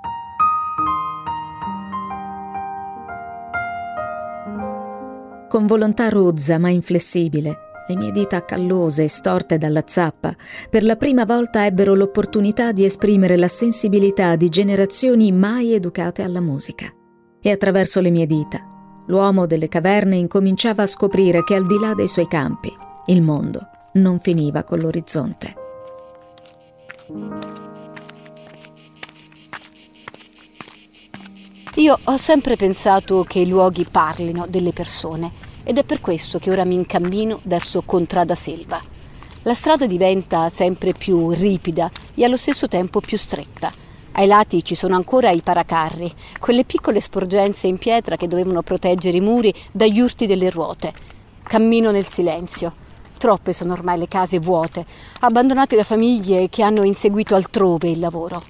Con 5.48 5.66
volontà 5.68 6.10
rozza 6.10 6.58
ma 6.58 6.68
inflessibile, 6.68 7.63
le 7.88 7.98
mie 7.98 8.12
dita 8.12 8.46
callose 8.46 9.08
storte 9.08 9.58
dalla 9.58 9.84
zappa 9.86 10.34
per 10.70 10.84
la 10.84 10.96
prima 10.96 11.26
volta 11.26 11.66
ebbero 11.66 11.94
l'opportunità 11.94 12.72
di 12.72 12.86
esprimere 12.86 13.38
la 13.38 13.48
sensibilità 13.48 14.36
di 14.36 14.48
generazioni 14.50 15.32
mai 15.32 15.74
educate 15.74 16.22
alla 16.22 16.42
musica. 16.42 16.88
E 17.42 17.52
attraverso 17.52 18.00
le 18.00 18.10
mie 18.10 18.26
dita, 18.26 18.60
l'uomo 19.08 19.46
delle 19.46 19.68
caverne 19.68 20.16
incominciava 20.16 20.84
a 20.84 20.88
scoprire 20.88 21.44
che 21.44 21.56
al 21.56 21.66
di 21.66 21.78
là 21.78 21.94
dei 21.94 22.08
suoi 22.08 22.28
campi, 22.28 22.74
il 23.08 23.22
mondo 23.22 23.68
non 23.94 24.20
finiva 24.20 24.64
con 24.64 24.80
l'orizzonte. 24.80 25.56
Io 31.76 31.98
ho 32.02 32.18
sempre 32.18 32.56
pensato 32.56 33.24
che 33.24 33.40
i 33.40 33.48
luoghi 33.48 33.86
parlino 33.90 34.46
delle 34.48 34.72
persone 34.72 35.43
ed 35.64 35.78
è 35.78 35.84
per 35.84 36.02
questo 36.02 36.40
che 36.40 36.52
ora 36.52 36.66
mi 36.66 36.76
incammino 36.76 37.40
verso 37.44 37.82
Contrada 37.86 38.36
Selva. 38.36 38.80
La 39.44 39.54
strada 39.54 39.86
diventa 39.86 40.50
sempre 40.50 40.94
più 40.94 41.32
ripida 41.32 41.92
e 42.16 42.24
allo 42.24 42.38
stesso 42.38 42.68
tempo 42.68 43.02
più 43.02 43.18
stretta. 43.18 43.70
Ai 44.14 44.28
lati 44.28 44.64
ci 44.64 44.76
sono 44.76 44.96
ancora 44.96 45.32
i 45.32 45.42
paracarri, 45.42 46.14
quelle 46.40 46.66
piccole 46.66 47.02
sporgenze 47.02 47.68
in 47.68 47.78
pietra 47.78 48.16
che 48.16 48.28
dovevano 48.28 48.62
proteggere 48.62 49.18
i 49.18 49.22
muri 49.22 49.54
dagli 49.72 50.00
urti 50.00 50.28
delle 50.28 50.50
ruote. 50.50 50.94
Cammino 51.44 51.92
nel 51.92 52.08
silenzio. 52.08 52.72
Troppe 53.18 53.54
sono 53.54 53.74
ormai 53.74 53.98
le 53.98 54.08
case 54.08 54.40
vuote, 54.40 54.86
abbandonate 55.22 55.76
da 55.76 55.84
famiglie 55.84 56.48
che 56.50 56.62
hanno 56.62 56.84
inseguito 56.84 57.36
altrove 57.36 57.90
il 57.90 58.00
lavoro. 58.00 58.44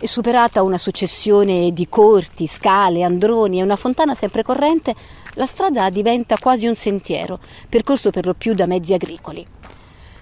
E 0.00 0.08
superata 0.08 0.62
una 0.62 0.78
successione 0.78 1.72
di 1.72 1.88
corti, 1.88 2.46
scale, 2.46 3.02
androni 3.02 3.60
e 3.60 3.62
una 3.62 3.76
fontana 3.76 4.14
sempre 4.14 4.42
corrente, 4.42 4.94
la 5.34 5.46
strada 5.46 5.90
diventa 5.90 6.36
quasi 6.38 6.66
un 6.66 6.76
sentiero, 6.76 7.38
percorso 7.68 8.10
per 8.10 8.26
lo 8.26 8.34
più 8.34 8.54
da 8.54 8.66
mezzi 8.66 8.92
agricoli. 8.92 9.46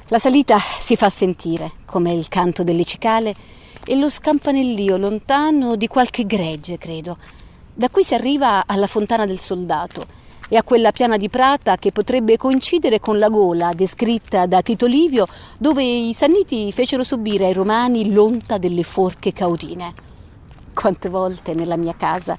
La 0.09 0.19
salita 0.19 0.59
si 0.59 0.97
fa 0.97 1.11
sentire, 1.11 1.71
come 1.85 2.13
il 2.13 2.29
canto 2.29 2.63
delle 2.63 2.85
cicale 2.85 3.35
e 3.85 3.97
lo 3.97 4.09
scampanellio 4.09 4.97
lontano 4.97 5.77
di 5.77 5.87
qualche 5.87 6.25
gregge, 6.25 6.79
credo. 6.79 7.17
Da 7.75 7.89
qui 7.89 8.05
si 8.05 8.15
arriva 8.15 8.65
alla 8.67 8.87
fontana 8.87 9.27
del 9.27 9.41
soldato 9.41 10.21
e 10.49 10.57
a 10.57 10.63
quella 10.63 10.93
piana 10.93 11.17
di 11.17 11.31
Prata 11.31 11.79
che 11.79 11.93
potrebbe 11.93 12.37
coincidere 12.37 13.01
con 13.01 13.17
la 13.17 13.29
gola 13.31 13.73
descritta 13.73 14.45
da 14.45 14.61
Tito 14.61 14.85
Livio, 14.85 15.27
dove 15.57 15.83
i 15.83 16.13
Sanniti 16.13 16.71
fecero 16.73 17.05
subire 17.05 17.47
ai 17.47 17.55
romani 17.55 18.13
l'onta 18.13 18.59
delle 18.59 18.83
forche 18.83 19.33
caudine. 19.33 19.95
Quante 20.75 21.09
volte 21.09 21.55
nella 21.55 21.77
mia 21.77 21.95
casa 21.97 22.37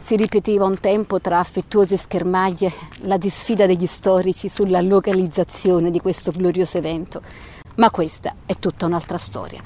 si 0.00 0.16
ripeteva 0.16 0.64
un 0.64 0.80
tempo 0.80 1.20
tra 1.20 1.38
affettuose 1.38 1.98
schermaglie 1.98 2.72
la 3.02 3.18
disfida 3.18 3.66
degli 3.66 3.86
storici 3.86 4.48
sulla 4.48 4.80
localizzazione 4.80 5.90
di 5.90 6.00
questo 6.00 6.30
glorioso 6.30 6.78
evento. 6.78 7.20
Ma 7.76 7.90
questa 7.90 8.34
è 8.46 8.56
tutta 8.58 8.86
un'altra 8.86 9.18
storia. 9.18 9.62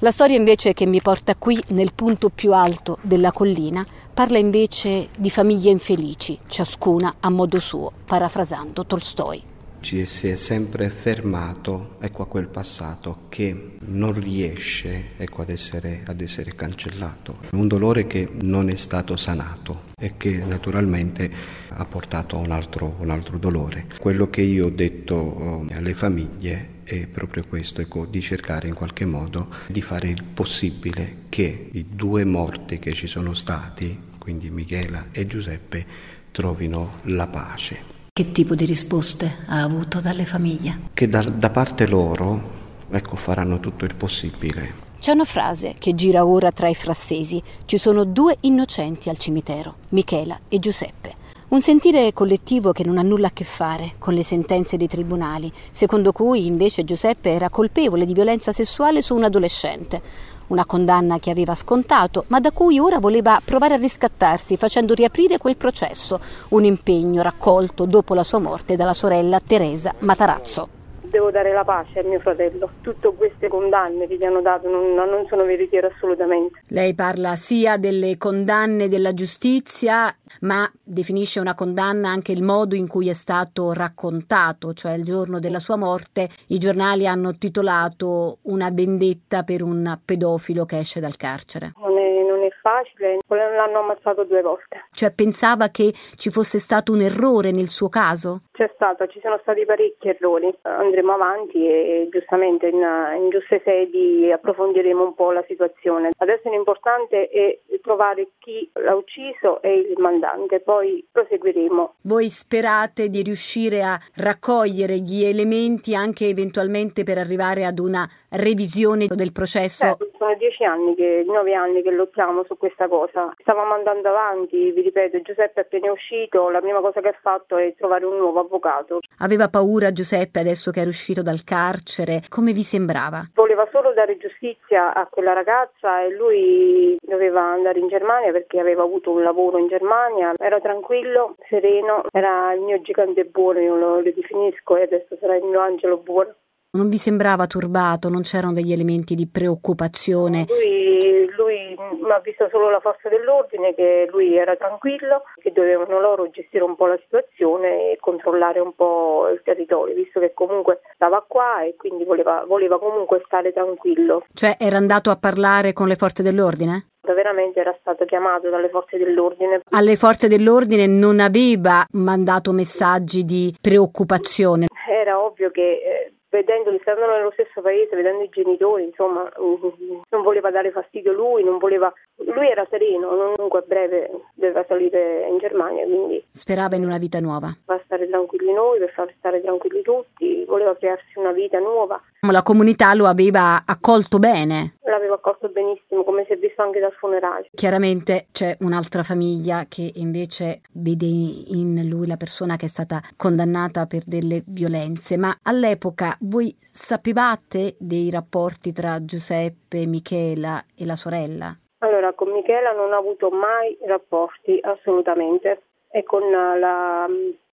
La 0.00 0.10
storia 0.10 0.36
invece 0.36 0.74
che 0.74 0.86
mi 0.86 1.00
porta 1.00 1.34
qui, 1.34 1.58
nel 1.68 1.92
punto 1.94 2.28
più 2.28 2.52
alto 2.52 2.98
della 3.00 3.32
collina, 3.32 3.84
parla 4.12 4.38
invece 4.38 5.08
di 5.16 5.30
famiglie 5.30 5.70
infelici, 5.70 6.38
ciascuna 6.46 7.14
a 7.20 7.30
modo 7.30 7.58
suo, 7.58 7.90
parafrasando 8.04 8.84
Tolstoi 8.84 9.49
ci 9.80 10.04
si 10.06 10.28
è 10.28 10.36
sempre 10.36 10.88
fermato 10.90 11.96
ecco, 12.00 12.22
a 12.22 12.26
quel 12.26 12.48
passato 12.48 13.26
che 13.28 13.76
non 13.80 14.12
riesce 14.12 15.10
ecco, 15.16 15.42
ad, 15.42 15.48
essere, 15.48 16.02
ad, 16.04 16.20
essere, 16.20 16.54
cancellato. 16.54 17.38
Un 17.52 17.66
dolore 17.66 18.06
che 18.06 18.28
non 18.42 18.68
è 18.68 18.76
stato 18.76 19.16
sanato 19.16 19.84
e 19.98 20.16
che 20.16 20.44
naturalmente 20.44 21.30
ha 21.68 21.84
portato 21.84 22.36
a 22.36 22.40
un 22.40 22.50
altro, 22.50 22.96
un 22.98 23.10
altro 23.10 23.38
dolore. 23.38 23.86
Quello 23.98 24.28
che 24.28 24.42
io 24.42 24.66
ho 24.66 24.70
detto 24.70 25.14
oh, 25.14 25.66
alle 25.70 25.94
famiglie 25.94 26.78
è 26.84 27.06
proprio 27.06 27.44
questo, 27.48 27.80
ecco, 27.80 28.04
di 28.04 28.20
cercare 28.20 28.68
in 28.68 28.74
qualche 28.74 29.06
modo 29.06 29.48
di 29.66 29.80
fare 29.80 30.08
il 30.08 30.24
possibile 30.24 31.24
che 31.28 31.70
i 31.72 31.86
due 31.88 32.24
morti 32.24 32.78
che 32.78 32.92
ci 32.92 33.06
sono 33.06 33.32
stati, 33.34 33.98
quindi 34.18 34.50
Michela 34.50 35.06
e 35.12 35.26
Giuseppe, 35.26 35.86
trovino 36.30 36.98
la 37.04 37.26
pace. 37.26 37.99
Che 38.20 38.32
tipo 38.32 38.54
di 38.54 38.66
risposte 38.66 39.34
ha 39.46 39.62
avuto 39.62 39.98
dalle 39.98 40.26
famiglie? 40.26 40.90
Che 40.92 41.08
da, 41.08 41.22
da 41.22 41.48
parte 41.48 41.86
loro 41.86 42.50
ecco, 42.90 43.16
faranno 43.16 43.60
tutto 43.60 43.86
il 43.86 43.94
possibile 43.94 44.74
C'è 45.00 45.12
una 45.12 45.24
frase 45.24 45.76
che 45.78 45.94
gira 45.94 46.26
ora 46.26 46.52
tra 46.52 46.68
i 46.68 46.74
frassesi. 46.74 47.42
Ci 47.64 47.78
sono 47.78 48.04
due 48.04 48.36
innocenti 48.40 49.08
al 49.08 49.16
cimitero, 49.16 49.76
Michela 49.88 50.38
e 50.50 50.58
Giuseppe. 50.58 51.14
Un 51.48 51.62
sentire 51.62 52.12
collettivo 52.12 52.72
che 52.72 52.84
non 52.84 52.98
ha 52.98 53.02
nulla 53.02 53.28
a 53.28 53.32
che 53.32 53.44
fare 53.44 53.92
con 53.98 54.12
le 54.12 54.22
sentenze 54.22 54.76
dei 54.76 54.86
tribunali, 54.86 55.50
secondo 55.70 56.12
cui 56.12 56.44
invece 56.44 56.84
Giuseppe 56.84 57.30
era 57.30 57.48
colpevole 57.48 58.04
di 58.04 58.12
violenza 58.12 58.52
sessuale 58.52 59.00
su 59.00 59.14
un 59.14 59.24
adolescente. 59.24 60.02
Una 60.50 60.66
condanna 60.66 61.20
che 61.20 61.30
aveva 61.30 61.54
scontato, 61.54 62.24
ma 62.26 62.40
da 62.40 62.50
cui 62.50 62.80
ora 62.80 62.98
voleva 62.98 63.40
provare 63.44 63.74
a 63.74 63.76
riscattarsi 63.76 64.56
facendo 64.56 64.94
riaprire 64.94 65.38
quel 65.38 65.56
processo, 65.56 66.20
un 66.48 66.64
impegno 66.64 67.22
raccolto 67.22 67.86
dopo 67.86 68.14
la 68.14 68.24
sua 68.24 68.40
morte 68.40 68.74
dalla 68.74 68.94
sorella 68.94 69.38
Teresa 69.38 69.94
Matarazzo 70.00 70.79
devo 71.10 71.30
dare 71.30 71.52
la 71.52 71.64
pace 71.64 71.98
a 71.98 72.04
mio 72.04 72.20
fratello. 72.20 72.70
Tutte 72.80 73.12
queste 73.14 73.48
condanne 73.48 74.06
che 74.06 74.16
gli 74.16 74.24
hanno 74.24 74.40
dato 74.40 74.68
non, 74.68 74.94
non 74.94 75.26
sono 75.28 75.44
veritiere 75.44 75.88
assolutamente. 75.88 76.62
Lei 76.68 76.94
parla 76.94 77.34
sia 77.34 77.76
delle 77.76 78.16
condanne 78.16 78.88
della 78.88 79.12
giustizia, 79.12 80.08
ma 80.42 80.70
definisce 80.82 81.40
una 81.40 81.54
condanna 81.54 82.08
anche 82.08 82.32
il 82.32 82.42
modo 82.42 82.74
in 82.74 82.86
cui 82.86 83.08
è 83.08 83.14
stato 83.14 83.72
raccontato, 83.72 84.72
cioè 84.72 84.92
il 84.94 85.04
giorno 85.04 85.38
della 85.38 85.58
sua 85.58 85.76
morte 85.76 86.28
i 86.48 86.58
giornali 86.58 87.06
hanno 87.06 87.36
titolato 87.36 88.38
una 88.42 88.70
vendetta 88.72 89.42
per 89.42 89.62
un 89.62 89.98
pedofilo 90.04 90.64
che 90.64 90.78
esce 90.78 91.00
dal 91.00 91.16
carcere. 91.16 91.72
Non 91.78 91.98
è, 91.98 92.22
non 92.22 92.42
è 92.44 92.50
facile, 92.80 93.18
l'hanno 93.28 93.80
ammazzato 93.80 94.24
due 94.24 94.42
volte. 94.42 94.86
Cioè 94.92 95.12
pensava 95.12 95.68
che 95.68 95.92
ci 96.16 96.30
fosse 96.30 96.58
stato 96.58 96.92
un 96.92 97.00
errore 97.00 97.50
nel 97.50 97.68
suo 97.68 97.88
caso? 97.88 98.42
C'è 98.52 98.70
stato, 98.74 99.06
ci 99.06 99.20
sono 99.22 99.38
stati 99.42 99.64
parecchi 99.64 100.08
errori. 100.08 100.52
Andremo 100.62 101.12
avanti 101.12 101.66
e 101.66 102.08
giustamente 102.10 102.68
in, 102.68 102.76
in 102.76 103.30
giuste 103.30 103.62
sedi 103.64 104.30
approfondiremo 104.30 105.02
un 105.02 105.14
po' 105.14 105.32
la 105.32 105.44
situazione. 105.46 106.10
Adesso 106.16 106.50
l'importante 106.50 107.28
è 107.28 107.58
trovare 107.82 108.28
chi 108.38 108.70
l'ha 108.74 108.94
ucciso 108.94 109.62
e 109.62 109.74
il 109.74 109.98
mandante, 109.98 110.60
poi 110.60 111.06
proseguiremo. 111.10 111.94
Voi 112.02 112.28
sperate 112.28 113.08
di 113.08 113.22
riuscire 113.22 113.82
a 113.82 113.98
raccogliere 114.16 114.98
gli 114.98 115.24
elementi 115.24 115.94
anche 115.94 116.26
eventualmente 116.26 117.02
per 117.02 117.18
arrivare 117.18 117.64
ad 117.64 117.78
una 117.78 118.06
revisione 118.30 119.06
del 119.06 119.32
processo? 119.32 119.86
Certo, 119.86 120.10
sono 120.18 120.34
dieci 120.36 120.64
anni, 120.64 120.94
che, 120.94 121.24
nove 121.26 121.54
anni 121.54 121.82
che 121.82 121.90
lottiamo 121.90 122.44
su 122.44 122.56
questa 122.70 122.88
cosa. 122.88 123.34
Stavamo 123.38 123.74
andando 123.74 124.08
avanti, 124.08 124.70
vi 124.70 124.82
ripeto, 124.82 125.20
Giuseppe 125.22 125.60
è 125.60 125.64
appena 125.64 125.90
uscito, 125.90 126.48
la 126.50 126.60
prima 126.60 126.80
cosa 126.80 127.00
che 127.00 127.08
ha 127.08 127.18
fatto 127.20 127.56
è 127.56 127.74
trovare 127.76 128.04
un 128.04 128.16
nuovo 128.16 128.40
avvocato. 128.40 129.00
Aveva 129.18 129.48
paura 129.48 129.92
Giuseppe 129.92 130.40
adesso 130.40 130.70
che 130.70 130.80
era 130.80 130.88
uscito 130.88 131.22
dal 131.22 131.42
carcere? 131.44 132.22
Come 132.28 132.52
vi 132.52 132.62
sembrava? 132.62 133.22
Voleva 133.34 133.68
solo 133.72 133.92
dare 133.92 134.16
giustizia 134.16 134.94
a 134.94 135.06
quella 135.06 135.32
ragazza 135.32 136.02
e 136.02 136.14
lui 136.14 136.96
doveva 137.00 137.42
andare 137.42 137.80
in 137.80 137.88
Germania 137.88 138.32
perché 138.32 138.60
aveva 138.60 138.82
avuto 138.82 139.10
un 139.10 139.22
lavoro 139.22 139.58
in 139.58 139.68
Germania, 139.68 140.32
era 140.38 140.60
tranquillo, 140.60 141.36
sereno, 141.48 142.04
era 142.12 142.52
il 142.52 142.60
mio 142.60 142.80
gigante 142.80 143.24
buono, 143.24 143.60
io 143.60 143.76
lo, 143.76 143.96
lo 143.96 144.02
definisco 144.02 144.76
e 144.76 144.82
adesso 144.82 145.16
sarà 145.20 145.36
il 145.36 145.44
mio 145.44 145.60
angelo 145.60 145.98
buono. 145.98 146.34
Non 146.72 146.88
vi 146.88 146.98
sembrava 146.98 147.48
turbato? 147.48 148.08
Non 148.08 148.22
c'erano 148.22 148.52
degli 148.52 148.70
elementi 148.70 149.16
di 149.16 149.26
preoccupazione? 149.26 150.46
Lui, 150.46 151.28
lui 151.36 151.76
mi 152.00 152.10
ha 152.12 152.20
visto 152.20 152.46
solo 152.48 152.70
la 152.70 152.78
forza 152.78 153.08
dell'ordine, 153.08 153.74
che 153.74 154.06
lui 154.12 154.36
era 154.36 154.54
tranquillo, 154.54 155.24
che 155.42 155.50
dovevano 155.50 155.98
loro 155.98 156.30
gestire 156.30 156.62
un 156.62 156.76
po' 156.76 156.86
la 156.86 156.96
situazione 157.02 157.90
e 157.90 157.96
controllare 157.98 158.60
un 158.60 158.72
po' 158.76 159.28
il 159.32 159.40
territorio, 159.42 159.96
visto 159.96 160.20
che 160.20 160.32
comunque 160.32 160.82
stava 160.94 161.24
qua 161.26 161.64
e 161.64 161.74
quindi 161.76 162.04
voleva, 162.04 162.44
voleva 162.46 162.78
comunque 162.78 163.20
stare 163.24 163.52
tranquillo. 163.52 164.24
Cioè 164.32 164.54
era 164.56 164.76
andato 164.76 165.10
a 165.10 165.16
parlare 165.16 165.72
con 165.72 165.88
le 165.88 165.96
forze 165.96 166.22
dell'ordine? 166.22 166.84
veramente 167.12 167.58
era 167.58 167.76
stato 167.80 168.04
chiamato 168.04 168.48
dalle 168.48 168.68
forze 168.68 168.96
dell'ordine. 168.96 169.62
Alle 169.70 169.96
forze 169.96 170.28
dell'ordine 170.28 170.86
non 170.86 171.18
aveva 171.18 171.84
mandato 171.94 172.52
messaggi 172.52 173.24
di 173.24 173.52
preoccupazione. 173.60 174.66
Era 174.88 175.20
ovvio 175.20 175.50
che 175.50 175.60
eh, 175.60 176.12
vedendoli, 176.30 176.78
stando 176.80 177.06
nello 177.06 177.30
stesso 177.32 177.60
paese, 177.60 177.94
vedendo 177.94 178.22
i 178.22 178.28
genitori, 178.30 178.84
insomma, 178.84 179.28
non 179.36 180.22
voleva 180.22 180.50
dare 180.50 180.70
fastidio 180.70 181.12
lui, 181.12 181.44
non 181.44 181.58
voleva... 181.58 181.92
Lui 182.24 182.48
era 182.48 182.66
sereno, 182.70 183.08
comunque 183.34 183.60
a 183.60 183.64
breve 183.66 184.10
doveva 184.34 184.64
salire 184.66 185.26
in 185.28 185.38
Germania, 185.38 185.84
quindi... 185.84 186.24
Sperava 186.30 186.76
in 186.76 186.84
una 186.84 186.98
vita 186.98 187.20
nuova. 187.20 187.54
Per 187.64 187.82
stare 187.84 188.08
tranquilli 188.08 188.52
noi, 188.52 188.78
per 188.78 188.92
far 188.92 189.12
stare 189.18 189.40
tranquilli 189.42 189.82
tutti, 189.82 190.44
voleva 190.46 190.76
crearsi 190.76 191.18
una 191.18 191.32
vita 191.32 191.58
nuova. 191.58 192.00
La 192.30 192.42
comunità 192.42 192.94
lo 192.94 193.06
aveva 193.06 193.62
accolto 193.66 194.18
bene. 194.18 194.76
L'aveva 194.90 195.14
accolto 195.14 195.48
benissimo, 195.48 196.02
come 196.02 196.24
si 196.26 196.32
è 196.32 196.36
visto 196.36 196.62
anche 196.62 196.80
dal 196.80 196.92
funerale. 196.92 197.48
Chiaramente 197.54 198.26
c'è 198.32 198.56
un'altra 198.60 199.04
famiglia 199.04 199.66
che 199.68 199.88
invece 199.94 200.62
vede 200.72 201.06
in 201.06 201.88
lui 201.88 202.08
la 202.08 202.16
persona 202.16 202.56
che 202.56 202.66
è 202.66 202.68
stata 202.68 203.00
condannata 203.16 203.86
per 203.86 204.02
delle 204.04 204.42
violenze, 204.46 205.16
ma 205.16 205.32
all'epoca 205.44 206.16
voi 206.22 206.52
sapevate 206.72 207.76
dei 207.78 208.10
rapporti 208.10 208.72
tra 208.72 209.04
Giuseppe, 209.04 209.86
Michela 209.86 210.60
e 210.76 210.84
la 210.84 210.96
sorella? 210.96 211.56
Allora, 211.78 212.12
con 212.12 212.32
Michela 212.32 212.72
non 212.72 212.92
ho 212.92 212.98
avuto 212.98 213.30
mai 213.30 213.78
rapporti, 213.86 214.58
assolutamente. 214.60 215.62
E 215.92 216.02
con 216.02 216.28
la, 216.30 217.06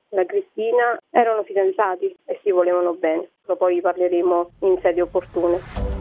la 0.09 0.25
Cristina 0.25 0.97
erano 1.11 1.43
fidanzati 1.43 2.15
e 2.25 2.39
si 2.43 2.51
volevano 2.51 2.93
bene. 2.93 3.29
Poi 3.45 3.79
parleremo 3.79 4.49
in 4.61 4.79
sedi 4.81 5.01
opportune. 5.01 5.96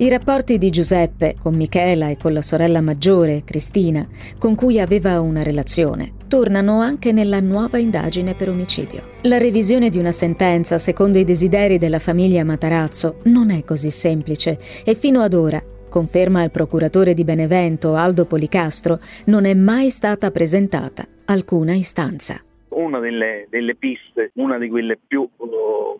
I 0.00 0.08
rapporti 0.08 0.58
di 0.58 0.70
Giuseppe 0.70 1.34
con 1.36 1.56
Michela 1.56 2.08
e 2.08 2.16
con 2.16 2.32
la 2.32 2.40
sorella 2.40 2.80
maggiore, 2.80 3.42
Cristina, 3.44 4.06
con 4.38 4.54
cui 4.54 4.78
aveva 4.78 5.20
una 5.20 5.42
relazione, 5.42 6.12
tornano 6.28 6.78
anche 6.78 7.10
nella 7.10 7.40
nuova 7.40 7.78
indagine 7.78 8.36
per 8.36 8.48
omicidio. 8.48 9.14
La 9.22 9.38
revisione 9.38 9.90
di 9.90 9.98
una 9.98 10.12
sentenza 10.12 10.78
secondo 10.78 11.18
i 11.18 11.24
desideri 11.24 11.78
della 11.78 11.98
famiglia 11.98 12.44
Matarazzo 12.44 13.16
non 13.24 13.50
è 13.50 13.64
così 13.64 13.90
semplice 13.90 14.56
e 14.84 14.94
fino 14.94 15.20
ad 15.20 15.34
ora 15.34 15.60
conferma 15.88 16.44
il 16.44 16.52
procuratore 16.52 17.12
di 17.12 17.24
Benevento 17.24 17.96
Aldo 17.96 18.24
Policastro, 18.24 19.00
non 19.24 19.46
è 19.46 19.54
mai 19.54 19.90
stata 19.90 20.30
presentata 20.30 21.04
alcuna 21.24 21.74
istanza 21.74 22.40
una 22.78 23.00
delle, 23.00 23.46
delle, 23.50 23.74
piste, 23.74 24.30
una 24.34 24.58
di 24.58 24.68
quelle 24.68 24.98
più 25.04 25.28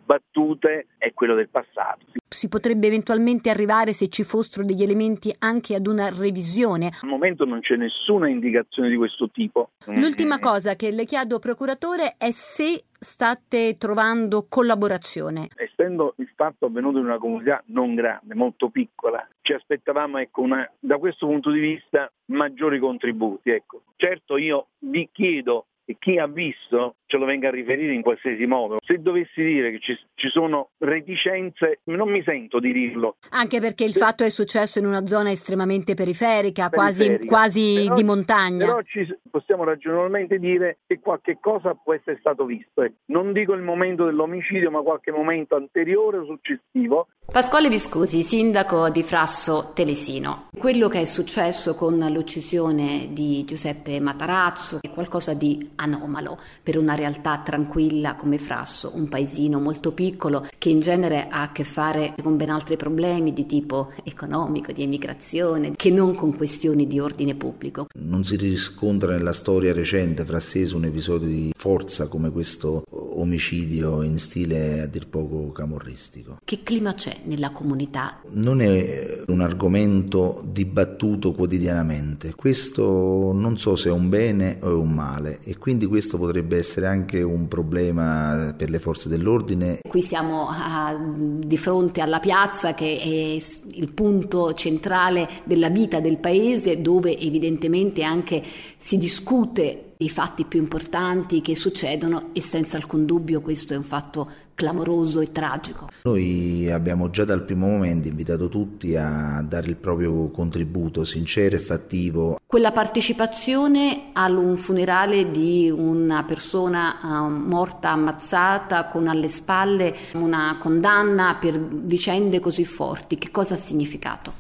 battute, 0.09 0.87
è 0.97 1.13
quello 1.13 1.35
del 1.35 1.51
passato. 1.51 2.07
Si 2.27 2.49
potrebbe 2.49 2.87
eventualmente 2.87 3.51
arrivare, 3.51 3.93
se 3.93 4.09
ci 4.09 4.23
fossero 4.23 4.65
degli 4.65 4.83
elementi, 4.83 5.35
anche 5.41 5.75
ad 5.75 5.87
una 5.87 6.09
revisione. 6.09 6.91
Al 7.03 7.09
momento 7.09 7.45
non 7.45 7.61
c'è 7.61 7.77
nessuna 7.77 8.29
indicazione 8.29 8.89
di 8.89 8.97
questo 8.97 9.29
tipo. 9.31 9.73
L'ultima 9.89 10.39
cosa 10.39 10.77
che 10.77 10.91
le 10.91 11.05
chiedo, 11.05 11.39
procuratore, 11.39 12.15
è 12.17 12.31
se 12.31 12.85
state 12.99 13.77
trovando 13.77 14.47
collaborazione. 14.49 15.49
Essendo 15.57 16.15
il 16.17 16.31
fatto 16.35 16.67
avvenuto 16.67 16.99
in 16.99 17.05
una 17.05 17.19
comunità 17.19 17.63
non 17.67 17.95
grande, 17.95 18.35
molto 18.35 18.71
piccola, 18.71 19.27
ci 19.43 19.53
aspettavamo 19.53 20.19
ecco, 20.19 20.41
una, 20.41 20.69
da 20.81 20.97
questo 20.97 21.27
punto 21.27 21.51
di 21.51 21.61
vista 21.61 22.11
maggiori 22.27 22.79
contributi. 22.79 23.51
Ecco. 23.51 23.83
Certo 23.97 24.39
io 24.39 24.69
vi 24.81 25.09
chiedo 25.13 25.67
e 25.85 25.97
chi 25.99 26.19
ha 26.19 26.27
visto 26.27 26.97
ce 27.09 27.17
lo 27.17 27.25
venga 27.25 27.49
a 27.49 27.51
riferire 27.51 27.95
in 27.95 28.03
qualsiasi 28.03 28.45
modo. 28.47 28.77
Se 28.85 29.01
dovessi 29.01 29.43
dire 29.43 29.71
che 29.73 29.81
ci, 29.81 29.99
ci 30.15 30.29
sono 30.29 30.71
reticenze, 30.79 31.81
non 31.85 32.11
mi 32.11 32.23
sento 32.23 32.61
di 32.61 32.71
dirlo. 32.73 33.17
Anche 33.31 33.61
perché 33.61 33.85
il 33.85 33.95
fatto 33.95 34.25
è 34.25 34.31
successo 34.31 34.79
in 34.79 34.85
una 34.85 35.07
zona 35.07 35.31
estremamente 35.31 35.95
periferica, 35.95 36.69
periferica. 36.69 37.25
quasi, 37.25 37.27
quasi 37.27 37.83
però, 37.85 37.95
di 37.95 38.05
montagna. 38.05 38.67
Però 38.67 38.83
ci 38.83 39.19
possiamo 39.31 39.65
ragionevolmente 39.65 40.39
dire 40.39 40.79
che 40.87 41.01
qualche 41.01 41.39
cosa 41.41 41.75
può 41.75 41.95
essere 41.95 42.19
stato 42.21 42.45
visto. 42.45 42.83
Eh. 42.83 42.93
Non 43.07 43.33
dico 43.33 43.55
il 43.55 43.63
momento 43.63 44.05
dell'omicidio, 44.05 44.71
ma 44.71 44.83
qualche 44.83 45.11
momento 45.11 45.57
anteriore 45.57 46.19
o 46.19 46.27
successivo. 46.27 47.09
Pasquale 47.31 47.69
Viscosi, 47.69 48.23
sindaco 48.23 48.91
di 48.91 49.03
Frasso 49.03 49.73
Telesino. 49.75 50.49
Quello 50.59 50.89
che 50.89 51.03
è 51.03 51.05
successo 51.05 51.75
con 51.75 51.99
l'uccisione 52.11 53.09
di 53.13 53.45
Giuseppe 53.47 54.01
Matarazzo 54.01 54.79
è 54.81 54.91
qualcosa 54.91 55.35
di 55.35 55.73
anomalo 55.77 56.39
per 56.63 56.79
una 56.79 56.97
realtà 56.99 57.41
tranquilla 57.45 58.15
come 58.15 58.39
Frasso, 58.39 58.93
un 58.95 59.09
paesino 59.09 59.59
molto 59.59 59.93
piccolo 59.93 60.47
che 60.59 60.69
in 60.69 60.81
genere 60.81 61.29
ha 61.29 61.43
a 61.43 61.53
che 61.53 61.65
fare 61.65 62.15
con 62.23 62.37
ben 62.37 62.51
altri 62.51 62.77
problemi 62.77 63.33
di 63.33 63.47
tipo 63.47 63.93
economico, 64.05 64.73
di 64.73 64.83
emigrazione, 64.83 65.73
che 65.77 65.91
non 65.91 66.15
con 66.15 66.37
questioni 66.37 66.87
di 66.87 67.01
ordine 67.01 67.35
pubblico. 67.35 67.87
Non 67.99 68.25
si 68.25 68.37
riscontra 68.37 69.13
nella 69.13 69.33
storia 69.33 69.73
recente 69.73 70.25
frassese 70.25 70.77
un 70.77 70.85
episodio 70.85 71.29
di 71.29 71.53
forza 71.57 72.09
come 72.09 72.31
questo 72.31 72.83
omicidio 72.91 74.03
in 74.03 74.19
stile 74.19 74.83
a 74.83 74.87
dir 74.87 75.09
poco 75.09 75.53
camorristico. 75.53 76.39
Che 76.45 76.63
clima 76.63 76.95
c'è 76.95 77.17
nella 77.25 77.51
comunità? 77.51 78.21
Non 78.31 78.61
è 78.61 79.23
un 79.27 79.41
argomento 79.41 80.43
dibattuto 80.47 81.33
quotidianamente, 81.33 82.35
questo 82.35 83.33
non 83.33 83.57
so 83.57 83.77
se 83.77 83.89
è 83.89 83.93
un 83.93 84.09
bene 84.09 84.59
o 84.61 84.71
è 84.71 84.75
un 84.75 84.93
male 84.93 85.41
e 85.43 85.57
quindi 85.57 85.87
questo 85.87 86.19
potrebbe 86.19 86.57
essere 86.57 86.87
anche 86.89 87.23
un 87.23 87.47
problema 87.47 88.55
per 88.57 88.71
le 88.71 88.79
forze 88.79 89.09
dell'ordine. 89.09 89.79
Qui 89.89 90.03
siamo 90.03 90.49
a, 90.49 90.97
di 90.99 91.57
fronte 91.57 92.01
alla 92.01 92.19
piazza 92.19 92.75
che 92.75 92.99
è 92.99 93.77
il 93.77 93.93
punto 93.93 94.55
centrale 94.55 95.29
della 95.45 95.69
vita 95.69 96.01
del 96.01 96.19
paese 96.19 96.81
dove 96.81 97.17
evidentemente 97.17 98.03
anche 98.03 98.43
si 98.77 98.99
discute 98.99 99.93
dei 99.97 100.11
fatti 100.11 100.45
più 100.45 100.61
importanti 100.61 101.41
che 101.41 101.57
succedono 101.57 102.31
e 102.33 102.41
senza 102.41 102.77
alcun 102.77 103.05
dubbio 103.05 103.41
questo 103.41 103.75
è 103.75 103.77
un 103.77 103.83
fatto 103.83 104.31
clamoroso 104.59 105.21
e 105.21 105.31
tragico. 105.31 105.89
Noi 106.03 106.69
abbiamo 106.69 107.11
già 107.11 107.25
dal 107.25 107.45
primo 107.45 107.69
momento 107.69 108.09
invitato 108.09 108.49
tutti 108.49 108.97
a 108.97 109.41
dare 109.47 109.69
il 109.69 109.77
proprio 109.77 110.31
contributo 110.31 111.05
sincero 111.05 111.55
e 111.55 111.61
fattivo. 111.61 112.41
Quella 112.45 112.73
partecipazione 112.73 114.11
a 114.15 114.29
un 114.29 114.57
funerale 114.57 115.31
di 115.31 115.71
una 115.71 116.25
persona 116.25 116.99
uh, 117.01 117.31
morta 117.31 117.91
ammazzata 117.91 118.87
con 118.89 119.07
alle 119.07 119.29
spalle 119.29 119.95
una 120.15 120.57
condanna 120.59 121.37
per 121.41 121.57
vicende 121.57 122.41
così 122.41 122.65
forti, 122.65 123.17
che 123.17 123.31
cosa 123.31 123.55
ha 123.55 123.59
significato? 123.59 124.33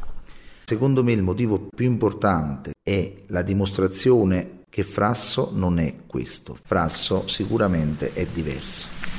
Secondo 0.64 1.04
me 1.04 1.12
il 1.12 1.22
motivo 1.22 1.68
più 1.72 1.86
importante 1.86 2.72
è 2.82 3.12
la 3.28 3.42
dimostrazione 3.42 4.64
che 4.68 4.82
Frasso 4.82 5.50
non 5.52 5.78
è 5.78 5.94
questo, 6.08 6.56
Frasso 6.60 7.28
sicuramente 7.28 8.12
è 8.12 8.26
diverso. 8.26 9.17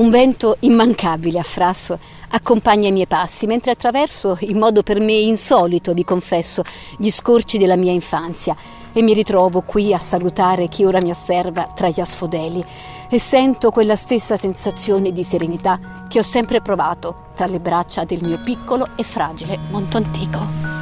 Un 0.00 0.08
vento 0.08 0.56
immancabile 0.60 1.38
a 1.38 1.42
Frasso 1.42 1.98
accompagna 2.30 2.88
i 2.88 2.90
miei 2.90 3.06
passi 3.06 3.46
mentre 3.46 3.72
attraverso, 3.72 4.34
in 4.40 4.56
modo 4.56 4.82
per 4.82 4.98
me 4.98 5.12
insolito, 5.12 5.92
vi 5.92 6.04
confesso, 6.04 6.62
gli 6.96 7.10
scorci 7.10 7.58
della 7.58 7.76
mia 7.76 7.92
infanzia 7.92 8.56
e 8.94 9.02
mi 9.02 9.12
ritrovo 9.12 9.60
qui 9.60 9.92
a 9.92 9.98
salutare 9.98 10.68
chi 10.68 10.86
ora 10.86 11.02
mi 11.02 11.10
osserva 11.10 11.66
tra 11.74 11.90
gli 11.90 12.00
asfodeli 12.00 12.64
e 13.10 13.18
sento 13.18 13.70
quella 13.70 13.94
stessa 13.94 14.38
sensazione 14.38 15.12
di 15.12 15.22
serenità 15.22 16.06
che 16.08 16.20
ho 16.20 16.24
sempre 16.24 16.62
provato 16.62 17.26
tra 17.34 17.44
le 17.44 17.60
braccia 17.60 18.04
del 18.04 18.24
mio 18.24 18.40
piccolo 18.42 18.88
e 18.96 19.02
fragile 19.02 19.58
Montontico. 19.68 20.79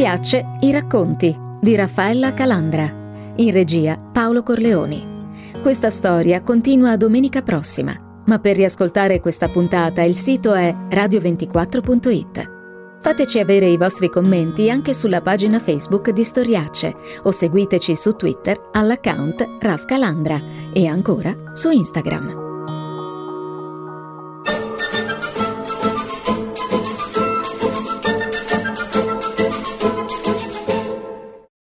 Storiacce, 0.00 0.56
i 0.60 0.70
racconti 0.70 1.38
di 1.60 1.74
Raffaella 1.74 2.32
Calandra. 2.32 2.90
In 3.36 3.50
regia 3.50 3.98
Paolo 3.98 4.42
Corleoni. 4.42 5.28
Questa 5.60 5.90
storia 5.90 6.42
continua 6.42 6.96
domenica 6.96 7.42
prossima, 7.42 8.22
ma 8.24 8.38
per 8.38 8.56
riascoltare 8.56 9.20
questa 9.20 9.50
puntata 9.50 10.00
il 10.00 10.16
sito 10.16 10.54
è 10.54 10.74
radio24.it. 10.88 12.50
Fateci 13.02 13.40
avere 13.40 13.66
i 13.66 13.76
vostri 13.76 14.08
commenti 14.08 14.70
anche 14.70 14.94
sulla 14.94 15.20
pagina 15.20 15.60
Facebook 15.60 16.12
di 16.12 16.24
Storiacce 16.24 16.96
o 17.24 17.30
seguiteci 17.30 17.94
su 17.94 18.12
Twitter 18.12 18.70
all'account 18.72 19.46
Raf 19.60 19.84
Calandra 19.84 20.40
e 20.72 20.86
ancora 20.86 21.34
su 21.52 21.70
Instagram. 21.70 22.49